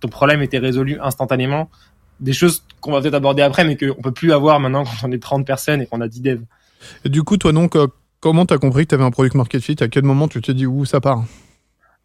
[0.00, 1.70] ton problème était résolu instantanément
[2.20, 5.12] des choses qu'on va peut-être aborder après, mais qu'on peut plus avoir maintenant quand on
[5.12, 6.42] est 30 personnes et qu'on a 10 devs.
[7.04, 7.86] Et du coup, toi donc, euh,
[8.20, 9.76] comment tu as compris que tu avais un product market fit?
[9.80, 11.24] À quel moment tu t'es dit où ça part?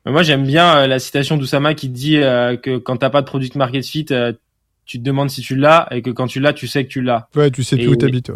[0.06, 3.28] Moi, j'aime bien euh, la citation d'Oussama qui dit euh, que quand t'as pas de
[3.28, 4.06] product market fit,
[4.86, 7.02] tu te demandes si tu l'as et que quand tu l'as, tu sais que tu
[7.02, 7.28] l'as.
[7.36, 8.30] Ouais, tu sais plus où t'habites.
[8.30, 8.36] Ouais.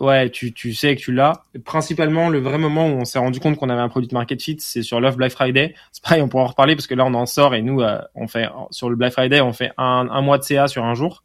[0.00, 1.42] Ouais, tu, tu sais que tu l'as.
[1.64, 4.40] Principalement, le vrai moment où on s'est rendu compte qu'on avait un produit de market
[4.40, 5.74] fit, c'est sur Love Black Friday.
[5.92, 8.00] C'est pareil, on pourra en reparler parce que là, on en sort et nous, euh,
[8.14, 11.22] on fait sur le Black Friday, on fait un, mois de CA sur un jour.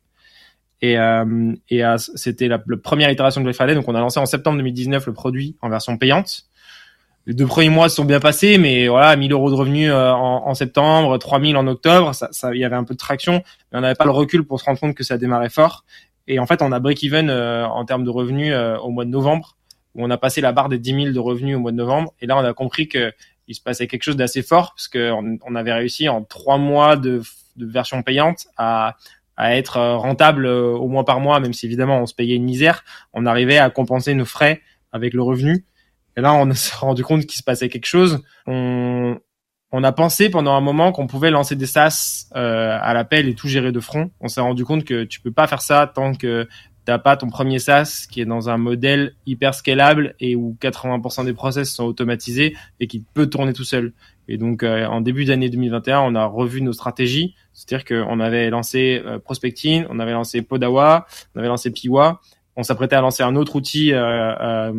[0.82, 3.76] Et, euh, et c'était la, première itération de Black Friday.
[3.76, 6.46] Donc, on a lancé en septembre 2019 le produit en version payante.
[7.28, 10.12] Les deux premiers mois se sont bien passés, mais voilà, 1000 euros de revenus euh,
[10.12, 13.80] en, septembre, 3000 en octobre, ça, ça, il y avait un peu de traction, mais
[13.80, 15.86] on n'avait pas le recul pour se rendre compte que ça démarrait fort.
[16.28, 19.10] Et en fait, on a break-even euh, en termes de revenus euh, au mois de
[19.10, 19.58] novembre,
[19.94, 22.14] où on a passé la barre des 10 000 de revenus au mois de novembre.
[22.22, 23.14] Et là, on a compris que
[23.48, 26.96] il se passait quelque chose d'assez fort, parce qu'on on avait réussi en trois mois
[26.96, 27.22] de,
[27.58, 28.96] de version payante à,
[29.38, 32.44] à être euh, rentable au mois par mois, même si évidemment on se payait une
[32.44, 32.84] misère.
[33.14, 34.62] On arrivait à compenser nos frais
[34.92, 35.66] avec le revenu.
[36.18, 38.24] Et là, on s'est rendu compte qu'il se passait quelque chose.
[39.78, 43.36] On a pensé pendant un moment qu'on pouvait lancer des SaaS euh, à l'appel et
[43.36, 44.10] tout gérer de front.
[44.22, 46.48] On s'est rendu compte que tu peux pas faire ça tant que
[46.86, 51.26] t'as pas ton premier SaaS qui est dans un modèle hyper scalable et où 80%
[51.26, 53.92] des process sont automatisés et qui peut tourner tout seul.
[54.30, 58.50] Et donc euh, en début d'année 2021, on a revu nos stratégies, c'est-à-dire qu'on avait
[58.50, 62.22] lancé euh, Prospecting, on avait lancé Podawa, on avait lancé Piwa,
[62.56, 64.72] on s'apprêtait à lancer un autre outil euh,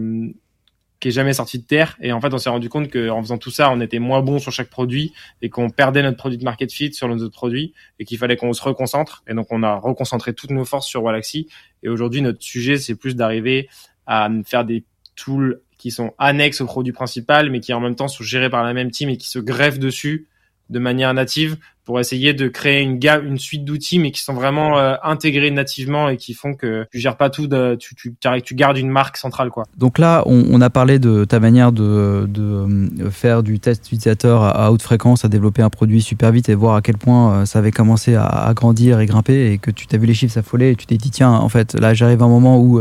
[1.10, 1.96] jamais sorti de terre.
[2.00, 4.38] Et en fait, on s'est rendu compte qu'en faisant tout ça, on était moins bon
[4.38, 7.72] sur chaque produit et qu'on perdait notre produit de market fit sur nos autres produits
[7.98, 9.22] et qu'il fallait qu'on se reconcentre.
[9.28, 11.48] Et donc, on a reconcentré toutes nos forces sur Walaxy.
[11.82, 13.68] Et aujourd'hui, notre sujet, c'est plus d'arriver
[14.06, 18.08] à faire des tools qui sont annexes au produit principal, mais qui en même temps
[18.08, 20.26] sont gérés par la même team et qui se greffent dessus
[20.70, 21.56] de manière native
[21.87, 25.53] pour essayer de créer une gamme, une suite d'outils, mais qui sont vraiment euh, intégrés
[25.53, 29.62] nativement et qui font que tu gères pas tout, tu, gardes une marque centrale, quoi.
[29.77, 34.72] Donc là, on, a parlé de ta manière de, euh, faire du test utilisateur à,
[34.72, 37.61] haute fréquence, à développer un produit super vite et voir à quel point euh, ça
[37.61, 40.77] avait commencé à, grandir et grimper et que tu t'as vu les chiffres s'affoler et
[40.77, 42.81] tu t'es dit tiens, en fait, là, j'arrive à un moment où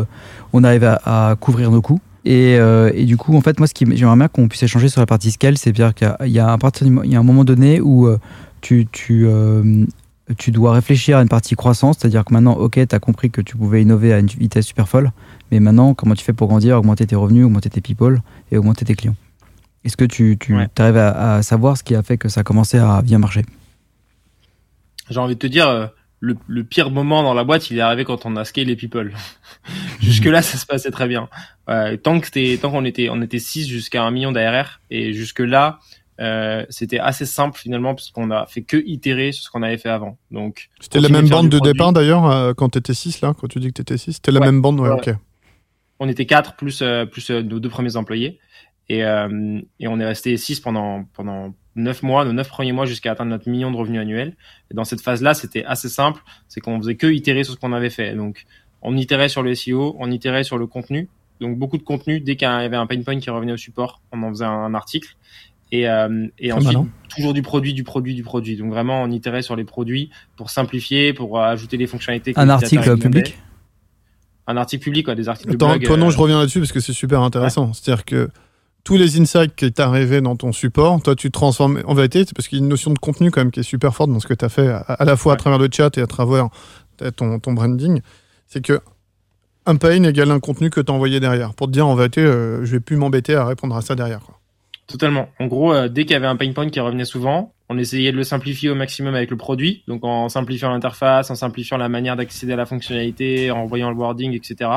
[0.52, 2.00] on arrive à, couvrir nos coûts.
[2.28, 2.58] Et,
[3.06, 5.30] du coup, en fait, moi, ce qui j'aimerais bien qu'on puisse échanger sur la partie
[5.30, 8.10] scale, c'est dire qu'il y a un moment donné où
[8.66, 9.86] tu, tu, euh,
[10.40, 13.42] tu dois réfléchir à une partie croissance, c'est-à-dire que maintenant, ok, tu as compris que
[13.42, 15.12] tu pouvais innover à une vitesse super folle,
[15.52, 18.84] mais maintenant, comment tu fais pour grandir, augmenter tes revenus, augmenter tes people et augmenter
[18.84, 19.16] tes clients?
[19.84, 22.80] Est-ce que tu, tu arrives à, savoir ce qui a fait que ça a commencé
[22.80, 23.44] à bien marcher?
[25.12, 25.86] J'ai envie de te dire, euh,
[26.20, 28.76] le, le, pire moment dans la boîte, il est arrivé quand on a scalé les
[28.76, 29.14] people.
[30.02, 31.30] jusque-là, ça se passait très bien.
[31.68, 35.78] tant que tant qu'on était, on était 6 jusqu'à un million d'ARR, et jusque-là,
[36.20, 39.78] euh, c'était assez simple finalement parce qu'on a fait que itérer sur ce qu'on avait
[39.78, 40.18] fait avant.
[40.32, 43.48] Donc c'était la même bande de départ d'ailleurs euh, quand tu étais 6 là, quand
[43.48, 45.10] tu dis que tu étais 6, c'était la même bande, ouais, OK.
[46.00, 48.40] On était 4 plus euh, plus nos deux premiers employés
[48.88, 53.12] et et on est resté 6 pendant pendant 9 mois, nos 9 premiers mois jusqu'à
[53.12, 54.36] atteindre notre million de revenus annuels.
[54.72, 57.74] Et dans cette phase-là, c'était assez simple, c'est qu'on faisait que itérer sur ce qu'on
[57.74, 58.16] avait fait.
[58.16, 58.46] Donc
[58.82, 61.10] on itérait sur le SEO, on itérait sur le contenu.
[61.42, 64.02] Donc beaucoup de contenu, dès qu'il y avait un pain point qui revenait au support,
[64.12, 65.18] on en faisait un article.
[65.80, 66.78] Et, euh, et ensuite,
[67.10, 68.56] toujours du produit, du produit, du produit.
[68.56, 72.34] Donc vraiment, on itérait sur les produits pour simplifier, pour ajouter des fonctionnalités.
[72.36, 73.38] Un article public?
[74.48, 75.88] Un article public, quoi, des articles Attends, de blog.
[75.88, 77.74] Toi, non, euh, je reviens là-dessus parce que c'est super intéressant.
[77.74, 78.30] C'est-à-dire que
[78.84, 81.82] tous les insights qui t'arrivaient dans ton support, toi, tu transformes.
[81.86, 83.64] En vérité, c'est parce qu'il y a une notion de contenu quand même qui est
[83.64, 85.98] super forte dans ce que tu as fait, à, la fois à travers le chat
[85.98, 86.50] et à travers
[87.16, 88.02] ton, ton branding.
[88.48, 88.80] C'est que
[89.66, 91.54] un pain égale un contenu que tu as envoyé derrière.
[91.54, 94.20] Pour te dire, en vérité, euh, je vais plus m'embêter à répondre à ça derrière.
[94.20, 94.40] Quoi.
[94.88, 95.30] Totalement.
[95.40, 98.12] En gros, euh, dès qu'il y avait un pain point qui revenait souvent, on essayait
[98.12, 101.90] de le simplifier au maximum avec le produit, donc en simplifiant l'interface, en simplifiant la
[101.90, 104.70] manière d'accéder à la fonctionnalité, en envoyant le wording, etc.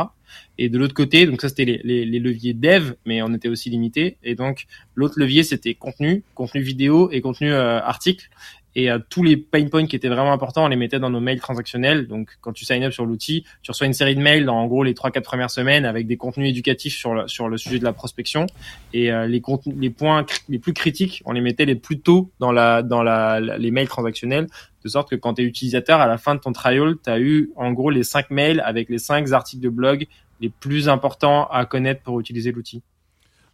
[0.56, 4.16] Et de l'autre côté, donc ça c'était les, leviers dev, mais on était aussi limité.
[4.22, 8.30] Et donc l'autre levier c'était contenu, contenu vidéo et contenu euh, article
[8.78, 11.18] et euh, tous les pain points qui étaient vraiment importants, on les mettait dans nos
[11.18, 12.06] mails transactionnels.
[12.06, 14.68] Donc, quand tu sign up sur l'outil, tu reçois une série de mails dans en
[14.68, 17.80] gros les trois quatre premières semaines avec des contenus éducatifs sur le, sur le sujet
[17.80, 18.46] de la prospection
[18.92, 22.30] et euh, les contenus, les points les plus critiques, on les mettait les plus tôt
[22.38, 24.46] dans la dans la, les mails transactionnels
[24.84, 27.18] de sorte que quand tu es utilisateur à la fin de ton trial, tu as
[27.18, 30.06] eu en gros les cinq mails avec les cinq articles de blog
[30.40, 32.80] les plus importants à connaître pour utiliser l'outil.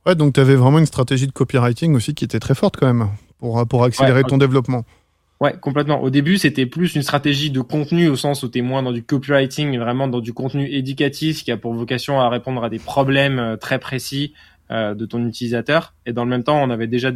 [0.04, 2.86] Ouais, donc tu avais vraiment une stratégie de copywriting aussi qui était très forte quand
[2.86, 3.08] même
[3.38, 4.84] pour, pour accélérer ton développement.
[5.40, 6.00] Ouais, complètement.
[6.00, 8.92] Au début, c'était plus une stratégie de contenu au sens où tu es moins dans
[8.92, 12.78] du copywriting, vraiment dans du contenu éducatif qui a pour vocation à répondre à des
[12.78, 14.32] problèmes euh, très précis
[14.70, 15.92] euh, de ton utilisateur.
[16.06, 17.10] Et dans le même temps, on avait déjà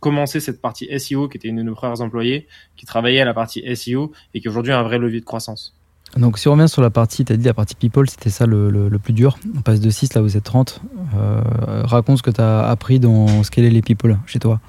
[0.00, 3.34] commencé cette partie SEO qui était une de nos premiers employés qui travaillait à la
[3.34, 5.74] partie SEO et qui aujourd'hui a un vrai levier de croissance.
[6.16, 8.46] Donc si on revient sur la partie, tu as dit la partie people, c'était ça
[8.46, 9.38] le, le, plus dur.
[9.56, 10.80] On passe de 6, là vous êtes 30.
[11.16, 11.40] Euh,
[11.84, 14.60] raconte ce que tu as appris dans scaler les people chez toi.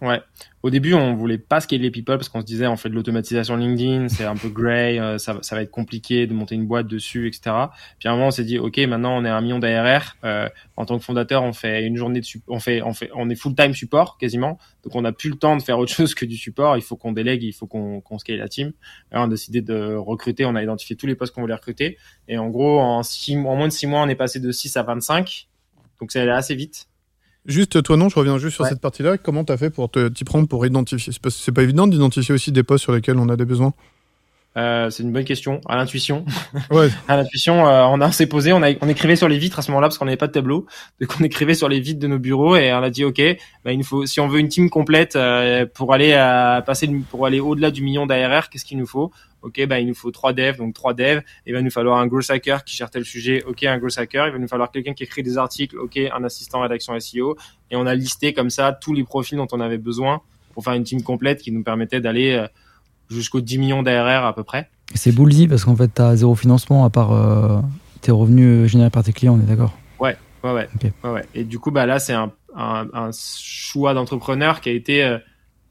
[0.00, 0.20] Ouais.
[0.66, 3.54] Au début, on voulait pas scaler people parce qu'on se disait on fait de l'automatisation
[3.54, 7.28] LinkedIn, c'est un peu grey, euh, ça, va être compliqué de monter une boîte dessus,
[7.28, 7.54] etc.
[8.00, 10.16] Puis à un moment, on s'est dit ok, maintenant on est un million d'ARR.
[10.24, 13.54] Euh, en tant que fondateur, on fait une journée de on fait on est full
[13.54, 16.36] time support quasiment, donc on n'a plus le temps de faire autre chose que du
[16.36, 16.76] support.
[16.76, 18.72] Il faut qu'on délègue, il faut qu'on scale la team.
[19.12, 22.38] On a décidé de recruter, on a identifié tous les postes qu'on voulait recruter et
[22.38, 25.46] en gros en en moins de six mois, on est passé de 6 à 25.
[26.00, 26.88] Donc ça allait assez vite.
[27.46, 29.18] Juste, toi, non, je reviens juste sur cette partie-là.
[29.18, 31.12] Comment tu as fait pour t'y prendre pour identifier?
[31.28, 33.72] C'est pas évident d'identifier aussi des postes sur lesquels on a des besoins
[34.56, 35.60] euh, c'est une bonne question.
[35.68, 36.24] À l'intuition.
[36.70, 36.88] Ouais.
[37.08, 39.62] à l'intuition, euh, on, a s'est posé, on, a, on écrivait sur les vitres à
[39.62, 40.66] ce moment-là parce qu'on n'avait pas de tableau.
[41.00, 43.20] Donc on écrivait sur les vitres de nos bureaux et on a dit ok,
[43.64, 46.88] bah, il nous faut, si on veut une team complète euh, pour aller à, passer
[47.10, 49.12] pour aller au-delà du million d'ARR, qu'est-ce qu'il nous faut?
[49.46, 51.22] Ok, bah il nous faut trois devs, donc trois devs.
[51.46, 53.44] Il va nous falloir un growth hacker qui gère tel sujet.
[53.44, 54.26] Ok, un growth hacker.
[54.26, 55.78] Il va nous falloir quelqu'un qui écrit des articles.
[55.78, 57.36] Ok, un assistant rédaction SEO.
[57.70, 60.20] Et on a listé comme ça tous les profils dont on avait besoin
[60.52, 62.48] pour faire une team complète qui nous permettait d'aller euh,
[63.08, 64.68] jusqu'aux 10 millions d'ARR à peu près.
[64.96, 67.60] C'est bullsy parce qu'en fait, tu as zéro financement à part euh,
[68.00, 69.78] tes revenus générés par tes clients, on est d'accord?
[70.00, 70.68] Ouais, ouais, ouais,
[71.04, 75.04] ouais, Et du coup, bah, là, c'est un, un, un, choix d'entrepreneur qui a été
[75.04, 75.18] euh,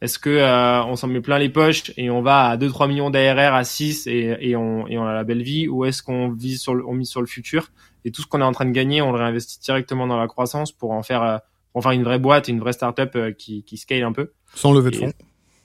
[0.06, 3.10] est-ce que euh, on s'en met plein les poches et on va à 2-3 millions
[3.10, 6.30] d'ARR à 6 et, et, on, et on a la belle vie ou est-ce qu'on
[6.30, 7.70] vise sur le, on mise sur le futur
[8.06, 10.28] et tout ce qu'on est en train de gagner, on le réinvestit directement dans la
[10.28, 11.42] croissance pour en faire,
[11.72, 14.32] pour en faire une vraie boîte, une vraie startup qui, qui scale un peu.
[14.54, 15.14] Sans lever de fonds.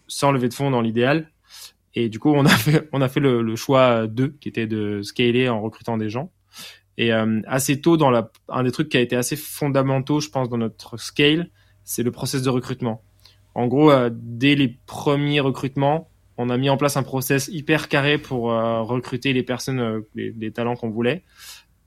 [0.09, 1.31] Sans lever de fonds dans l'idéal.
[1.94, 4.66] Et du coup, on a fait, on a fait le, le choix 2, qui était
[4.66, 6.33] de scaler en recrutant des gens.
[6.96, 10.29] Et euh, assez tôt, dans la, un des trucs qui a été assez fondamentaux, je
[10.29, 11.50] pense, dans notre scale,
[11.83, 13.03] c'est le process de recrutement.
[13.55, 17.89] En gros, euh, dès les premiers recrutements, on a mis en place un process hyper
[17.89, 21.23] carré pour euh, recruter les personnes, les, les, talents qu'on voulait.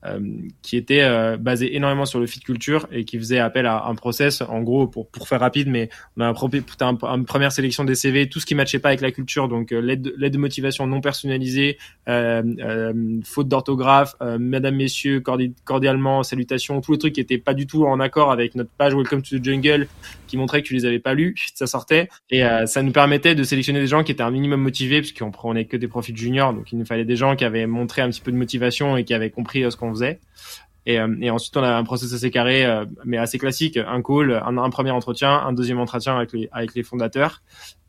[0.06, 0.20] Euh,
[0.62, 3.96] qui était euh, basé énormément sur le fit culture et qui faisait appel à un
[3.96, 7.96] process, en gros, pour, pour faire rapide, mais on a un, une première sélection des
[7.96, 11.00] CV, tout ce qui matchait pas avec la culture, donc euh, l'aide de motivation non
[11.00, 15.22] personnalisée, faute d'orthographe, madame, messieurs,
[15.64, 18.94] cordialement, salutations, tous les trucs qui étaient pas du tout en accord avec notre page
[18.94, 19.88] Welcome to the Jungle,
[20.28, 23.44] qui montrait que tu les avais pas lus, ça sortait, et ça nous permettait de
[23.44, 26.72] sélectionner des gens qui étaient un minimum motivés, puisqu'on prenait que des profils juniors, donc
[26.72, 29.14] il nous fallait des gens qui avaient montré un petit peu de motivation et qui
[29.14, 33.18] avaient compris ce qu'on euh, et, ensuite, on a un process assez carré, euh, mais
[33.18, 33.78] assez classique.
[33.78, 37.42] Un call, un, un, premier entretien, un deuxième entretien avec les, avec les fondateurs.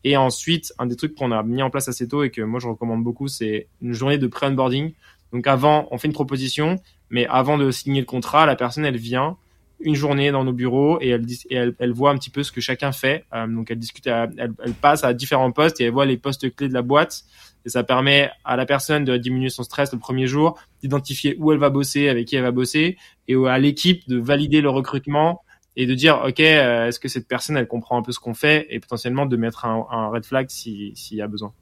[0.04, 2.60] Et ensuite, un des trucs qu'on a mis en place assez tôt et que moi,
[2.60, 4.92] je recommande beaucoup, c'est une journée de pré-onboarding.
[5.32, 6.78] Donc avant, on fait une proposition,
[7.10, 9.36] mais avant de signer le contrat, la personne, elle vient
[9.80, 12.52] une journée dans nos bureaux et elle, et elle, elle voit un petit peu ce
[12.52, 13.24] que chacun fait.
[13.34, 16.54] Euh, donc elle discute, elle, elle, passe à différents postes et elle voit les postes
[16.54, 17.24] clés de la boîte
[17.64, 21.52] et ça permet à la personne de diminuer son stress le premier jour, d'identifier où
[21.52, 25.42] elle va bosser, avec qui elle va bosser, et à l'équipe de valider le recrutement
[25.76, 28.34] et de dire ok euh, est-ce que cette personne elle comprend un peu ce qu'on
[28.34, 31.52] fait et potentiellement de mettre un, un red flag s'il y a besoin.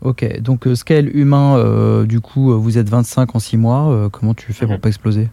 [0.00, 4.34] Ok, donc euh, scale humain, euh, du coup vous êtes 25 en 6 mois, comment
[4.34, 4.80] tu fais pour mhm.
[4.80, 5.28] pas exploser?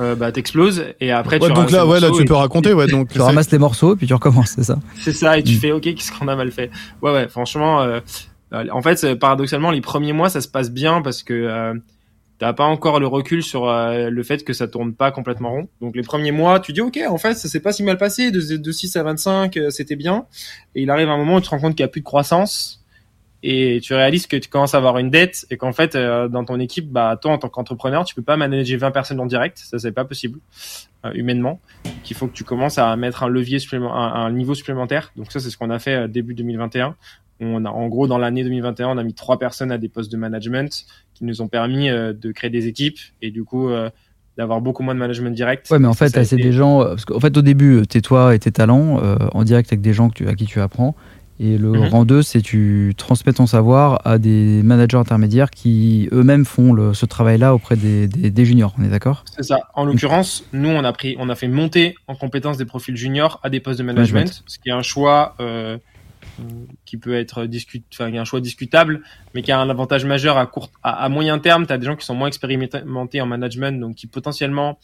[0.00, 3.08] Euh, bah t'exploses et après tu donc là ouais là tu peux raconter ouais donc
[3.08, 5.58] tu ramasses les morceaux puis tu recommences c'est ça c'est ça et tu mm.
[5.58, 6.70] fais ok qu'est-ce qu'on a mal fait?
[7.02, 8.00] Ouais ouais franchement euh,
[8.52, 11.74] euh, en fait, paradoxalement, les premiers mois, ça se passe bien parce que euh,
[12.38, 15.68] t'as pas encore le recul sur euh, le fait que ça tourne pas complètement rond.
[15.80, 18.30] Donc les premiers mois, tu dis ok, en fait, ça s'est pas si mal passé,
[18.30, 20.26] de, de 6 à 25, euh, c'était bien.
[20.74, 22.06] Et il arrive un moment où tu te rends compte qu'il y a plus de
[22.06, 22.79] croissance
[23.42, 26.60] et tu réalises que tu commences à avoir une dette et qu'en fait dans ton
[26.60, 29.78] équipe bah toi en tant qu'entrepreneur tu peux pas manager 20 personnes en direct ça
[29.78, 30.40] c'est pas possible
[31.14, 31.58] humainement
[32.04, 35.32] qu'il faut que tu commences à mettre un levier supplémentaire un, un, niveau supplémentaire donc
[35.32, 36.96] ça c'est ce qu'on a fait début 2021
[37.40, 40.12] on a, en gros, dans l'année 2021, on a mis trois personnes à des postes
[40.12, 43.90] de management qui nous ont permis euh, de créer des équipes et du coup euh,
[44.36, 45.70] d'avoir beaucoup moins de management direct.
[45.70, 46.80] Ouais, mais en fait, c'est des gens.
[46.80, 49.92] Parce qu'en fait, au début, t'es toi et tes talents euh, en direct avec des
[49.92, 50.94] gens que tu, à qui tu apprends.
[51.42, 51.84] Et le mhm.
[51.84, 56.92] rang 2, c'est tu transmets ton savoir à des managers intermédiaires qui eux-mêmes font le,
[56.92, 58.74] ce travail-là auprès des, des, des, juniors.
[58.78, 59.24] On est d'accord?
[59.36, 59.70] C'est ça.
[59.74, 63.40] En l'occurrence, nous, on a pris, on a fait monter en compétence des profils juniors
[63.42, 64.42] à des postes de management, management.
[64.46, 65.78] ce qui est un choix euh,
[66.84, 69.00] qui peut être discut, enfin, un choix discutable,
[69.34, 71.66] mais qui a un avantage majeur à court, à, moyen terme.
[71.66, 74.78] Tu as des gens qui sont moins expérimentés en management, donc qui potentiellement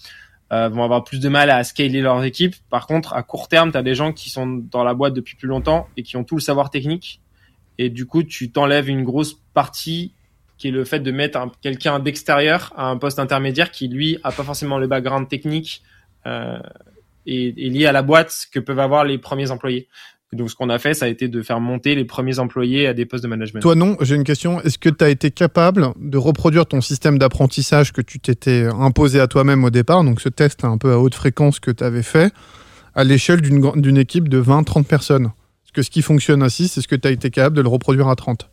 [0.53, 2.55] euh, vont avoir plus de mal à scaler leurs équipes.
[2.71, 5.37] Par contre, à court terme, tu as des gens qui sont dans la boîte depuis
[5.37, 7.21] plus longtemps et qui ont tout le savoir technique.
[7.79, 10.13] Et du coup, tu t'enlèves une grosse partie
[10.57, 14.31] qui est le fait de mettre quelqu'un d'extérieur à un poste intermédiaire qui, lui, a
[14.31, 15.83] pas forcément le background technique
[16.27, 16.59] euh,
[17.27, 19.89] et, et lié à la boîte que peuvent avoir les premiers employés
[20.33, 22.95] donc, ce qu'on a fait, ça a été de faire monter les premiers employés à
[22.95, 23.61] des postes de management.
[23.61, 24.61] Toi, non, j'ai une question.
[24.63, 29.21] Est-ce que tu as été capable de reproduire ton système d'apprentissage que tu t'étais imposé
[29.21, 32.03] à toi-même au départ, donc ce test un peu à haute fréquence que tu avais
[32.03, 32.33] fait,
[32.95, 35.31] à l'échelle d'une équipe de 20-30 personnes.
[35.63, 37.69] Parce que ce qui fonctionne ainsi, c'est ce que tu as été capable de le
[37.69, 38.51] reproduire à 30.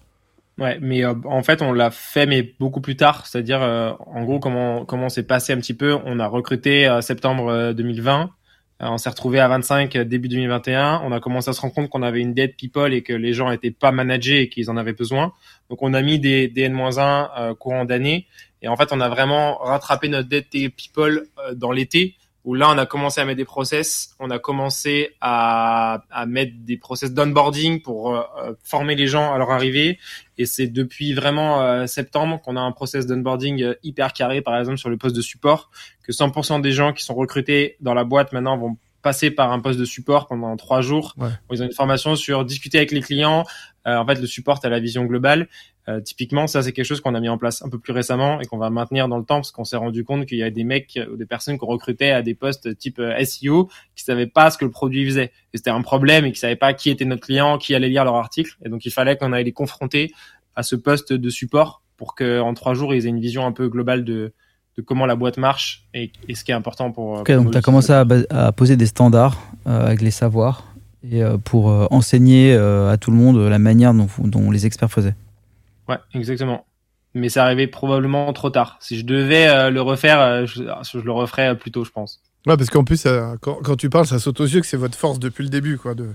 [0.59, 3.25] Ouais, mais euh, en fait, on l'a fait, mais beaucoup plus tard.
[3.25, 5.97] C'est-à-dire, euh, en gros, comment comment s'est passé un petit peu?
[6.05, 8.29] On a recruté euh, septembre 2020.
[8.91, 11.01] On s'est retrouvé à 25 début 2021.
[11.03, 13.33] On a commencé à se rendre compte qu'on avait une dette people et que les
[13.33, 15.33] gens étaient pas managés et qu'ils en avaient besoin.
[15.69, 18.27] Donc, on a mis des, des N-1 courant d'année.
[18.61, 22.77] Et en fait, on a vraiment rattrapé notre dette people dans l'été où là on
[22.77, 27.81] a commencé à mettre des process, on a commencé à, à mettre des process d'onboarding
[27.81, 29.99] pour euh, euh, former les gens à leur arrivée
[30.37, 34.77] et c'est depuis vraiment euh, septembre qu'on a un process d'onboarding hyper carré par exemple
[34.77, 35.71] sur le poste de support
[36.03, 39.59] que 100% des gens qui sont recrutés dans la boîte maintenant vont passer par un
[39.59, 41.13] poste de support pendant trois jours.
[41.51, 43.43] Ils ont une formation sur discuter avec les clients.
[43.85, 45.49] en fait, le support à la vision globale.
[45.89, 48.39] Euh, typiquement, ça c'est quelque chose qu'on a mis en place un peu plus récemment
[48.39, 50.49] et qu'on va maintenir dans le temps parce qu'on s'est rendu compte qu'il y a
[50.49, 54.27] des mecs ou des personnes qu'on recrutait à des postes type euh, SEO qui savaient
[54.27, 55.31] pas ce que le produit faisait.
[55.53, 58.05] Et c'était un problème et qui savaient pas qui était notre client, qui allait lire
[58.05, 58.57] leur article.
[58.63, 60.13] Et donc il fallait qu'on aille les confronter
[60.55, 63.67] à ce poste de support pour qu'en trois jours ils aient une vision un peu
[63.67, 64.31] globale de,
[64.77, 67.19] de comment la boîte marche et, ce qui est important pour.
[67.19, 70.63] Ok, donc tu as commencé à, à, poser des standards euh, avec les savoirs
[71.11, 75.15] et pour enseigner à tout le monde la manière dont, dont les experts faisaient.
[75.87, 76.65] Ouais, exactement.
[77.13, 78.77] Mais c'est arrivé probablement trop tard.
[78.79, 80.63] Si je devais euh, le refaire, euh, je,
[80.97, 82.21] le referais plus tôt, je pense.
[82.47, 83.07] Ouais, parce qu'en plus,
[83.41, 85.95] quand, tu parles, ça saute aux yeux que c'est votre force depuis le début, quoi,
[85.95, 86.09] de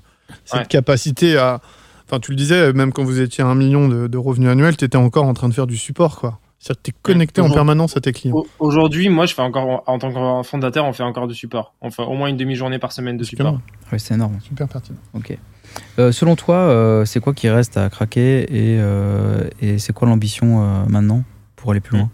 [0.45, 1.61] cette capacité à.
[2.07, 4.77] Enfin, tu le disais, même quand vous étiez à un million de, de revenus annuels,
[4.77, 6.39] tu étais encore en train de faire du support, quoi.
[6.59, 8.35] C'est-à-dire que tu es connecté en permanence à tes clients.
[8.59, 11.75] Aujourd'hui, moi, je fais encore, en tant que fondateur, on fait encore du support.
[11.81, 13.61] On fait au moins une demi-journée par semaine de support.
[13.93, 14.39] Oui, c'est énorme.
[14.41, 14.99] Super pertinent.
[15.15, 15.39] Ok.
[15.99, 20.87] Euh, selon toi, euh, c'est quoi qui reste à craquer et, euh, c'est quoi l'ambition
[20.89, 21.25] maintenant
[21.57, 22.11] pour aller plus loin?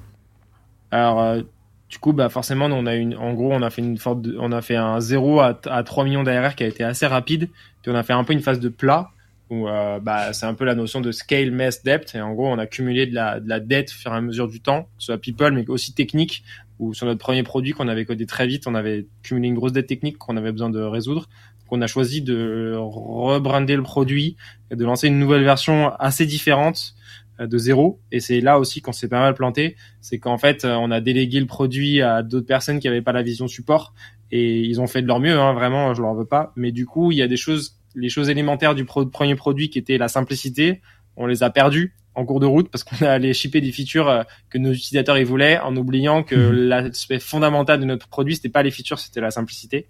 [0.90, 1.42] Alors,
[1.88, 5.82] du coup, bah forcément, on a en gros, on a fait un 0 à, à
[5.82, 7.48] 3 millions d'ARR qui a été assez rapide.
[7.82, 9.10] Puis on a fait un peu une phase de plat
[9.50, 12.14] où bah, c'est un peu la notion de scale, mass, depth.
[12.14, 14.20] Et en gros, on a cumulé de la, de la dette au fur et à
[14.20, 16.42] mesure du temps, que ce soit people, mais aussi technique,
[16.78, 19.72] ou sur notre premier produit qu'on avait codé très vite, on avait cumulé une grosse
[19.72, 21.28] dette technique qu'on avait besoin de résoudre.
[21.64, 24.36] Donc on a choisi de rebrander le produit,
[24.70, 26.94] et de lancer une nouvelle version assez différente
[27.40, 28.00] euh, de zéro.
[28.12, 29.76] Et c'est là aussi qu'on s'est pas mal planté.
[30.00, 33.22] C'est qu'en fait, on a délégué le produit à d'autres personnes qui avaient pas la
[33.22, 33.94] vision support.
[34.30, 36.52] Et ils ont fait de leur mieux, hein, vraiment, je leur veux pas.
[36.56, 39.78] Mais du coup, il y a des choses les choses élémentaires du premier produit qui
[39.78, 40.80] était la simplicité,
[41.16, 44.08] on les a perdues en cours de route parce qu'on a allé shipper des features
[44.08, 46.68] euh, que nos utilisateurs ils voulaient en oubliant que mhm.
[46.68, 49.86] l'aspect fondamental de notre produit c'était pas les features c'était la simplicité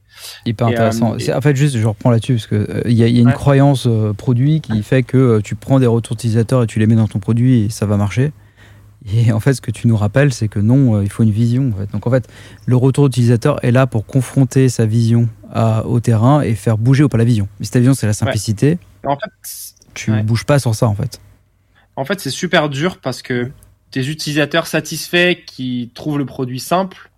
[0.46, 3.06] hyper intéressant euh, en fait juste je reprends là-dessus parce que euh, il y, a,
[3.06, 6.96] une croyance produit qui fait que tu prends des retours utilisateurs et tu les mets
[6.96, 8.32] dans ton produit et ça va marcher
[9.12, 11.74] et en fait, ce que tu nous rappelles, c'est que non, il faut une vision.
[11.92, 12.26] Donc en fait,
[12.64, 15.28] le retour utilisateur est là pour confronter sa vision
[15.84, 17.46] au terrain et faire bouger ou pas la vision.
[17.60, 18.78] Mais ta vision, c'est la simplicité.
[19.04, 21.20] En fait, tu ne bouges pas sur ça, en fait.
[21.96, 23.50] En fait, c'est super dur parce que
[23.90, 27.10] tes utilisateurs satisfaits qui trouvent le produit simple,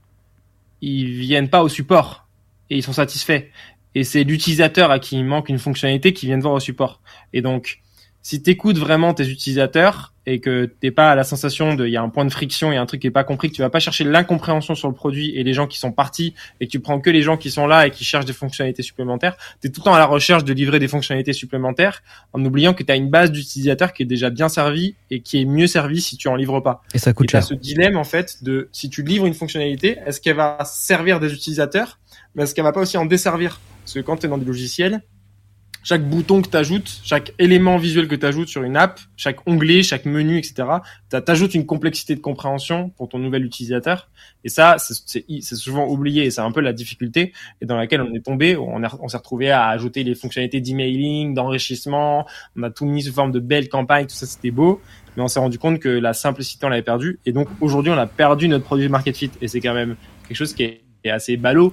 [0.83, 2.29] ils viennent pas au support
[2.69, 3.45] et ils sont satisfaits.
[3.95, 7.01] Et c'est l'utilisateur à qui il manque une fonctionnalité qui vient de voir au support.
[7.33, 7.81] Et donc,
[8.21, 11.93] si tu écoutes vraiment tes utilisateurs et que t'es pas à la sensation de il
[11.93, 13.49] y a un point de friction, il y a un truc qui est pas compris,
[13.49, 16.35] que tu vas pas chercher l'incompréhension sur le produit et les gens qui sont partis
[16.61, 18.83] et que tu prends que les gens qui sont là et qui cherchent des fonctionnalités
[18.83, 22.45] supplémentaires, tu es tout le temps à la recherche de livrer des fonctionnalités supplémentaires en
[22.45, 25.45] oubliant que tu as une base d'utilisateurs qui est déjà bien servie et qui est
[25.45, 26.83] mieux servie si tu en livres pas.
[26.95, 27.45] Et ça coûte et cher.
[27.45, 31.33] ce dilemme en fait de si tu livres une fonctionnalité, est-ce qu'elle va servir des
[31.33, 31.99] utilisateurs
[32.37, 33.61] mais est-ce qu'elle va pas aussi en desservir?
[33.83, 35.03] Parce que quand tu es dans des logiciels,
[35.87, 39.49] chaque bouton que tu ajoutes, chaque élément visuel que tu ajoutes sur une app, chaque
[39.49, 40.65] onglet, chaque menu, etc.,
[41.11, 44.11] t'ajoutes une complexité de compréhension pour ton nouvel utilisateur.
[44.43, 48.25] Et ça, c'est souvent oublié et c'est un peu la difficulté dans laquelle on est
[48.25, 48.57] tombé.
[48.57, 52.27] On, on s'est retrouvé à ajouter les fonctionnalités d'emailing, d'enrichissement.
[52.57, 54.81] On a tout mis sous forme de belles campagnes, tout ça, c'était beau.
[55.17, 57.21] Mais on s'est rendu compte que la simplicité, on l'avait perdu.
[57.27, 59.31] Et donc, aujourd'hui, on a perdu notre produit market fit.
[59.41, 59.95] Et c'est quand même
[60.27, 61.73] quelque chose qui est assez ballot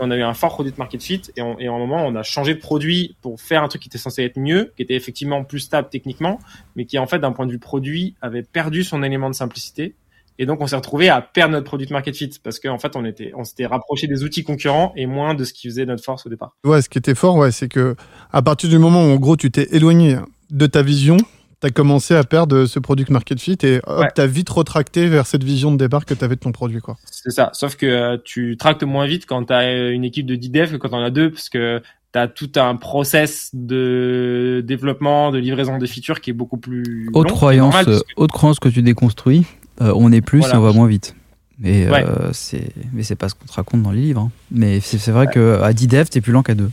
[0.00, 2.22] on a eu un fort produit de market fit et, en un moment on a
[2.22, 5.44] changé de produit pour faire un truc qui était censé être mieux, qui était effectivement
[5.44, 6.38] plus stable techniquement,
[6.74, 9.94] mais qui en fait d'un point de vue produit avait perdu son élément de simplicité.
[10.38, 12.96] Et donc on s'est retrouvé à perdre notre produit de market fit parce qu'en fait
[12.96, 16.02] on était on s'était rapproché des outils concurrents et moins de ce qui faisait notre
[16.02, 16.56] force au départ.
[16.64, 17.94] Ouais, ce qui était fort, ouais, c'est que
[18.32, 20.16] à partir du moment où en gros tu t'es éloigné
[20.50, 21.18] de ta vision,
[21.60, 25.08] tu as commencé à perdre ce product market fit et hop, tu as vite retracté
[25.08, 26.80] vers cette vision de départ que tu avais de ton produit.
[26.80, 26.96] quoi.
[27.04, 30.26] C'est ça, sauf que euh, tu tractes moins vite quand tu as euh, une équipe
[30.26, 33.50] de 10 devs que quand on a deux, parce que tu as tout un process
[33.52, 37.36] de développement, de livraison des features qui est beaucoup plus autre long.
[37.36, 37.74] Croyance,
[38.16, 39.44] Autre croyance que tu déconstruis,
[39.82, 41.14] euh, on est plus et on va moins vite.
[41.58, 41.86] Mais
[42.32, 44.22] c'est mais c'est pas ce qu'on te raconte dans les livres.
[44.22, 44.30] Hein.
[44.50, 46.70] Mais c'est vrai que à 10 devs, t'es plus lent qu'à 2.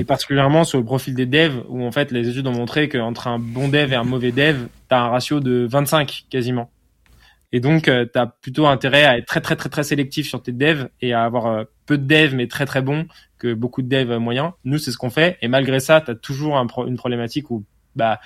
[0.00, 3.26] Et particulièrement sur le profil des devs, où en fait les études ont montré qu'entre
[3.26, 6.70] un bon dev et un mauvais dev, tu as un ratio de 25 quasiment.
[7.52, 10.42] Et donc, euh, tu as plutôt intérêt à être très très très très sélectif sur
[10.42, 13.06] tes devs et à avoir euh, peu de devs mais très très bons
[13.38, 14.52] que beaucoup de devs moyens.
[14.64, 15.36] Nous, c'est ce qu'on fait.
[15.42, 17.64] Et malgré ça, tu as toujours un une problématique où
[17.96, 18.20] bah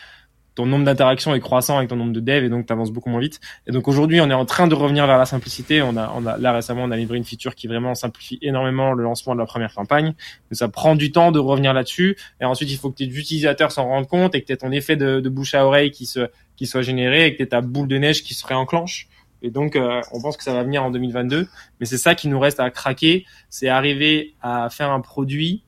[0.54, 3.10] ton nombre d'interactions est croissant avec ton nombre de devs et donc tu avances beaucoup
[3.10, 3.40] moins vite.
[3.66, 5.82] Et donc aujourd'hui, on est en train de revenir vers la simplicité.
[5.82, 8.92] On a, on a là récemment, on a livré une feature qui vraiment simplifie énormément
[8.92, 10.14] le lancement de la première campagne.
[10.50, 12.16] Mais ça prend du temps de revenir là-dessus.
[12.40, 14.70] Et ensuite, il faut que tes utilisateurs s'en rendent compte et que tu aies ton
[14.70, 17.60] effet de, bouche à oreille qui se qui soit généré et que tu aies ta
[17.60, 19.08] boule de neige qui se réenclenche.
[19.42, 21.48] Et donc, euh, on pense que ça va venir en 2022.
[21.80, 25.64] Mais c'est ça qui nous reste à craquer, c'est arriver à faire un produit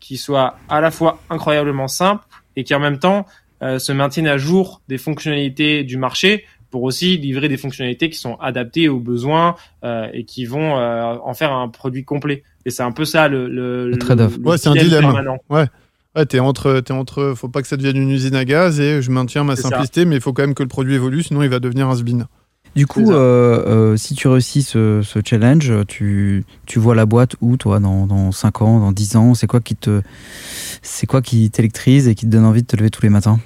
[0.00, 2.24] qui soit à la fois incroyablement simple
[2.56, 3.26] et qui en même temps
[3.78, 6.44] se maintiennent à jour des fonctionnalités du marché
[6.74, 9.54] pour aussi livrer des fonctionnalités qui sont adaptées aux besoins
[9.84, 12.42] euh, et qui vont euh, en faire un produit complet.
[12.66, 14.38] Et c'est un peu ça le, le, le trade-off.
[14.42, 15.06] Ouais, c'est un dilemme.
[15.48, 15.66] Ouais.
[16.16, 19.02] Ouais, t'es entre, t'es entre, faut pas que ça devienne une usine à gaz et
[19.02, 21.48] je maintiens ma simplicité, mais il faut quand même que le produit évolue, sinon il
[21.48, 22.26] va devenir un spin.
[22.74, 27.56] Du coup, euh, si tu réussis ce, ce, challenge, tu, tu vois la boîte où,
[27.56, 29.34] toi, dans, dans 5 ans, dans 10 ans?
[29.34, 30.02] C'est quoi qui te,
[30.82, 33.38] c'est quoi qui t'électrise et qui te donne envie de te lever tous les matins?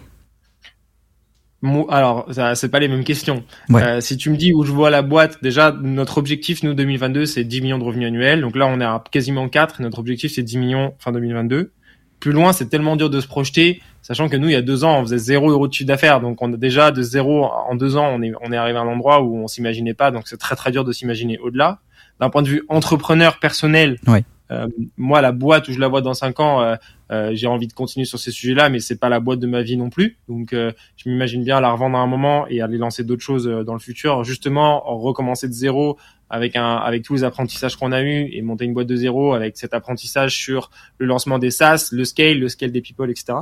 [1.63, 3.43] Alors, ça, c'est pas les mêmes questions.
[3.73, 7.27] Euh, si tu me dis où je vois la boîte, déjà, notre objectif, nous, 2022,
[7.27, 8.41] c'est 10 millions de revenus annuels.
[8.41, 9.83] Donc là, on est à quasiment 4.
[9.83, 11.73] notre objectif, c'est 10 millions fin 2022.
[12.21, 14.83] Plus loin, c'est tellement dur de se projeter, sachant que nous, il y a deux
[14.83, 16.21] ans, on faisait zéro euro de chiffre d'affaires.
[16.21, 18.83] Donc, on a déjà de zéro en deux ans, on est, on est arrivé à
[18.83, 20.11] un endroit où on s'imaginait pas.
[20.11, 21.79] Donc, c'est très, très dur de s'imaginer au-delà.
[22.21, 24.25] D'un point de vue entrepreneur personnel, ouais.
[24.51, 26.77] Euh, moi, la boîte où je la vois dans cinq ans, euh,
[27.11, 29.63] euh, j'ai envie de continuer sur ces sujets-là, mais c'est pas la boîte de ma
[29.63, 30.19] vie non plus.
[30.29, 33.75] Donc, je m'imagine bien la revendre à un moment et aller lancer d'autres choses dans
[33.75, 34.25] le futur.
[34.25, 35.99] Justement, recommencer de zéro
[36.31, 39.33] avec un, avec tous les apprentissages qu'on a eu et monter une boîte de zéro
[39.33, 43.39] avec cet apprentissage sur le lancement des SaaS, le scale, le scale des people, etc.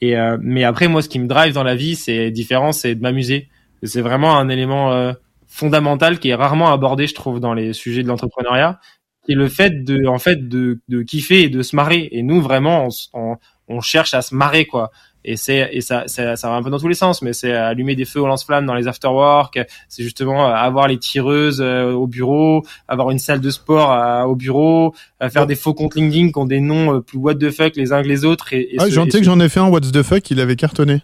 [0.00, 3.00] Et mais après, moi, ce qui me drive dans la vie, c'est différent, c'est de
[3.02, 3.48] m'amuser.
[3.82, 5.14] C'est vraiment un élément
[5.46, 8.80] fondamental qui est rarement abordé, je trouve, dans les sujets de l'entrepreneuriat
[9.28, 12.08] et le fait de en fait de, de kiffer et de se marrer.
[12.10, 13.36] Et nous vraiment on,
[13.68, 14.90] on, cherche à se marrer quoi.
[15.24, 17.52] Et c'est et ça, ça, ça va un peu dans tous les sens mais c'est
[17.52, 19.58] allumer des feux au lance-flammes dans les afterwork
[19.88, 24.36] c'est justement avoir les tireuses euh, au bureau avoir une salle de sport euh, au
[24.36, 24.94] bureau
[25.28, 27.92] faire des faux comptes LinkedIn qui ont des noms euh, plus what the fuck les
[27.92, 30.02] uns que les autres et, ah, j'en sais que j'en ai fait un what the
[30.04, 31.02] fuck il avait cartonné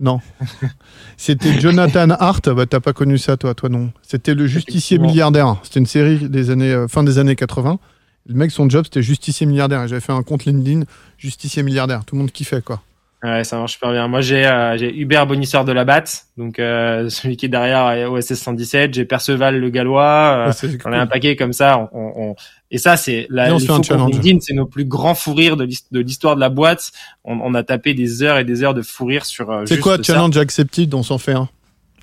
[0.00, 0.20] non.
[1.16, 2.48] C'était Jonathan Hart.
[2.50, 3.92] Bah, t'as pas connu ça, toi, toi non.
[4.02, 5.56] C'était le justicier milliardaire.
[5.62, 7.78] C'était une série des années, euh, fin des années 80.
[8.26, 9.86] Le mec, son job, c'était justicier milliardaire.
[9.86, 10.84] J'avais fait un compte LinkedIn,
[11.18, 12.04] justicier milliardaire.
[12.04, 12.82] Tout le monde kiffait, quoi.
[13.24, 14.06] Ouais, ça marche super bien.
[14.06, 16.04] Moi, j'ai euh, j'ai Hubert Bonisseur de la BAT,
[16.36, 18.92] donc euh, celui qui est derrière OSS 117.
[18.92, 20.52] J'ai Perceval le Gallois.
[20.62, 21.88] Euh, on a un paquet comme ça.
[21.94, 22.36] On, on...
[22.70, 25.64] Et ça, c'est la LinkedIn, c'est nos plus grands fous rires de
[26.00, 26.92] l'histoire de la boîte.
[27.24, 29.50] On, on, a tapé des heures et des heures de fou rire sur.
[29.50, 30.92] Euh, c'est quoi challenge accepted?
[30.92, 31.48] On s'en fait un.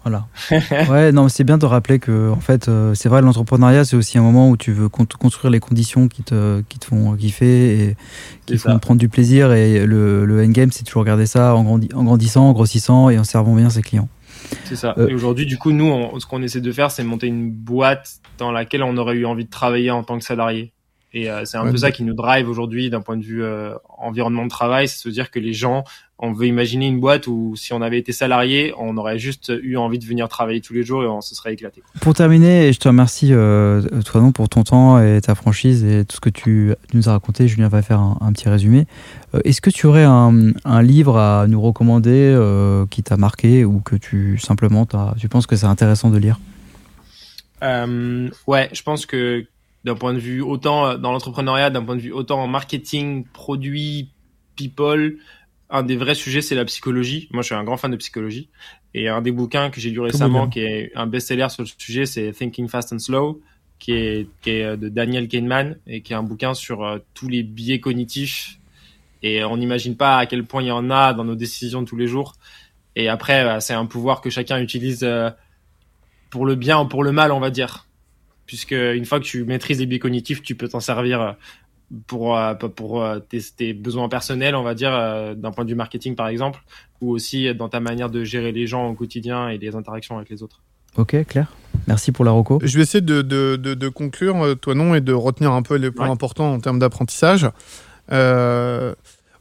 [0.03, 0.25] Voilà.
[0.89, 4.17] ouais, non, c'est bien de rappeler que, en fait, euh, c'est vrai, l'entrepreneuriat, c'est aussi
[4.17, 7.97] un moment où tu veux construire les conditions qui te, qui te font kiffer et
[8.45, 9.51] qui font prendre du plaisir.
[9.53, 13.23] Et le, le endgame, c'est toujours garder ça en, en, grandissant, en grossissant et en
[13.23, 14.09] servant bien ses clients.
[14.65, 14.95] C'est ça.
[14.97, 18.21] Euh, et aujourd'hui, du coup, nous, ce qu'on essaie de faire, c'est monter une boîte
[18.37, 20.73] dans laquelle on aurait eu envie de travailler en tant que salarié.
[21.13, 23.73] Et euh, c'est un peu ça qui nous drive aujourd'hui d'un point de vue euh,
[23.97, 25.83] environnement de travail, c'est se dire que les gens,
[26.19, 29.75] on veut imaginer une boîte où si on avait été salarié, on aurait juste eu
[29.75, 31.83] envie de venir travailler tous les jours et on se serait éclaté.
[31.99, 36.05] Pour terminer, je te remercie euh, toi non pour ton temps et ta franchise et
[36.05, 37.45] tout ce que tu nous as raconté.
[37.49, 38.85] Julien va faire un, petit résumé.
[39.43, 42.37] Est-ce que tu aurais un, un, livre à nous recommander
[42.89, 44.87] qui t'a marqué ou que tu simplement
[45.19, 46.39] tu penses que c'est intéressant de lire?
[47.61, 49.45] Ouais, je pense que
[49.83, 53.25] d'un point de vue autant euh, dans l'entrepreneuriat, d'un point de vue autant en marketing,
[53.33, 54.09] produit,
[54.55, 55.17] people.
[55.69, 57.29] Un des vrais sujets, c'est la psychologie.
[57.31, 58.49] Moi, je suis un grand fan de psychologie.
[58.93, 62.05] Et un des bouquins que j'ai lu récemment, qui est un best-seller sur le sujet,
[62.05, 63.41] c'est Thinking Fast and Slow,
[63.79, 66.99] qui est, qui est euh, de Daniel Kahneman et qui est un bouquin sur euh,
[67.13, 68.59] tous les biais cognitifs.
[69.23, 71.87] Et on n'imagine pas à quel point il y en a dans nos décisions de
[71.87, 72.33] tous les jours.
[72.97, 75.07] Et après, bah, c'est un pouvoir que chacun utilise
[76.31, 77.85] pour le bien ou pour le mal, on va dire
[78.51, 81.31] puisque une fois que tu maîtrises les biais cognitifs, tu peux t'en servir euh,
[82.05, 84.91] pour euh, pour euh, tes, besoins personnels, on va dire,
[85.37, 86.59] d'un point de vue marketing par exemple,
[86.99, 90.29] ou aussi dans ta manière de gérer les gens au quotidien et les interactions avec
[90.29, 90.61] les autres.
[90.97, 91.47] Ok, clair.
[91.87, 92.59] Merci pour la reco.
[92.61, 95.91] Je vais essayer de, de, de, conclure, toi non, et de retenir un peu les
[95.91, 97.47] points importants en termes d'apprentissage.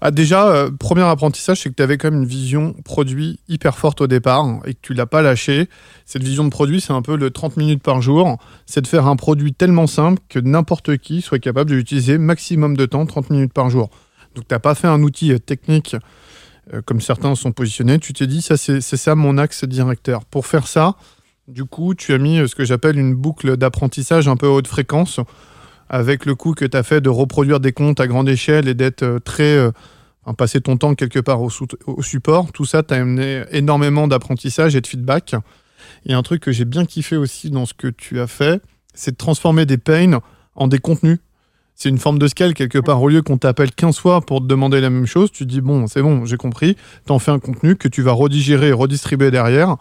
[0.01, 3.77] Ah, Déjà, euh, premier apprentissage, c'est que tu avais quand même une vision produit hyper
[3.77, 5.69] forte au départ et que tu l'as pas lâché.
[6.07, 8.39] Cette vision de produit, c'est un peu le 30 minutes par jour.
[8.67, 12.77] C'est de faire un produit tellement simple que n'importe qui soit capable de l'utiliser maximum
[12.77, 13.91] de temps, 30 minutes par jour.
[14.35, 15.97] Donc, tu n'as pas fait un outil euh, technique
[16.73, 17.99] euh, comme certains sont positionnés.
[17.99, 20.25] Tu t'es dit, ça, c'est ça mon axe directeur.
[20.25, 20.97] Pour faire ça,
[21.47, 25.21] du coup, tu as mis ce que j'appelle une boucle d'apprentissage un peu haute fréquence
[25.91, 28.75] avec le coup que tu as fait de reproduire des comptes à grande échelle et
[28.75, 29.57] d'être euh, très.
[29.57, 29.71] Euh,
[30.39, 31.51] passer ton temps quelque part au,
[32.03, 35.35] support, tout ça t'a amené énormément d'apprentissage et de feedback.
[36.07, 38.63] Et un truc que j'ai bien kiffé aussi dans ce que tu as fait,
[38.95, 40.21] c'est de transformer des pains
[40.55, 41.19] en des contenus.
[41.75, 43.03] C'est une forme de scale quelque part.
[43.03, 45.61] Au lieu qu'on t'appelle 15 fois pour te demander la même chose, tu te dis
[45.61, 46.77] bon, c'est bon, j'ai compris.
[47.07, 49.79] Tu en fais un contenu que tu vas redigérer et redistribuer derrière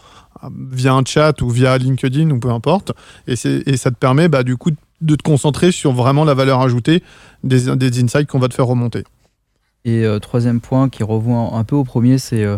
[0.71, 2.93] via un chat ou via LinkedIn ou peu importe.
[3.27, 6.33] Et, et ça te permet bah, du coup de de te concentrer sur vraiment la
[6.33, 7.03] valeur ajoutée
[7.43, 9.03] des, insights qu'on va te faire remonter.
[9.85, 12.57] Et euh, troisième point qui revoit un peu au premier, c'est euh,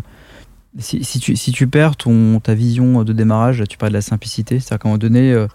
[0.80, 4.88] si, tu, perds ton, ta vision de démarrage, tu parles de la simplicité, c'est-à-dire qu'à
[4.88, 5.48] un moment donné, euh,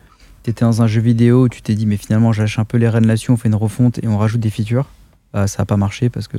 [0.45, 2.89] tu étais dans un jeu vidéo tu t'es dit mais finalement j'achète un peu les
[2.89, 4.87] rênes là-dessus, on fait une refonte et on rajoute des features.
[5.32, 6.37] Bah, ça n'a pas marché parce que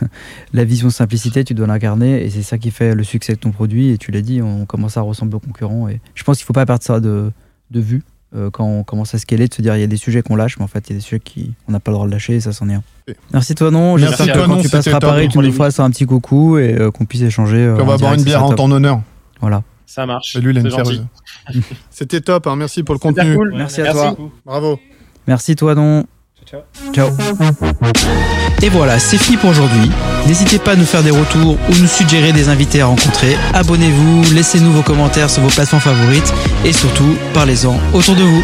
[0.52, 3.50] la vision simplicité, tu dois l'incarner et c'est ça qui fait le succès de ton
[3.50, 3.88] produit.
[3.88, 5.88] Et tu l'as dit, on commence à ressembler aux concurrents.
[5.88, 7.32] Et je pense qu'il ne faut pas perdre ça de
[7.72, 8.02] vue.
[8.36, 10.36] Euh, quand on commence à scaler, de se dire il y a des sujets qu'on
[10.36, 12.12] lâche, mais en fait il y a des sujets qu'on n'a pas le droit de
[12.12, 12.82] lâcher et ça c'en est un.
[13.32, 16.06] Merci toi non, j'espère que quand tu passeras à Paris, tu nous feras un petit
[16.06, 17.58] coucou et euh, qu'on puisse échanger.
[17.58, 19.00] Euh, on va boire une bière en ton honneur.
[19.40, 19.62] Voilà.
[19.86, 20.34] Ça marche.
[20.34, 20.54] Salut
[21.90, 22.54] C'était top, hein.
[22.54, 23.34] merci pour le contenu.
[23.34, 23.54] Cool.
[23.56, 24.16] Merci à toi.
[24.46, 24.78] Bravo.
[25.26, 26.06] Merci toi non.
[26.92, 27.10] Ciao.
[28.62, 29.90] Et voilà, c'est fini pour aujourd'hui.
[30.26, 33.36] N'hésitez pas à nous faire des retours ou nous suggérer des invités à rencontrer.
[33.54, 36.32] Abonnez-vous, laissez-nous vos commentaires sur vos plateformes favorites
[36.64, 38.42] et surtout, parlez-en autour de vous.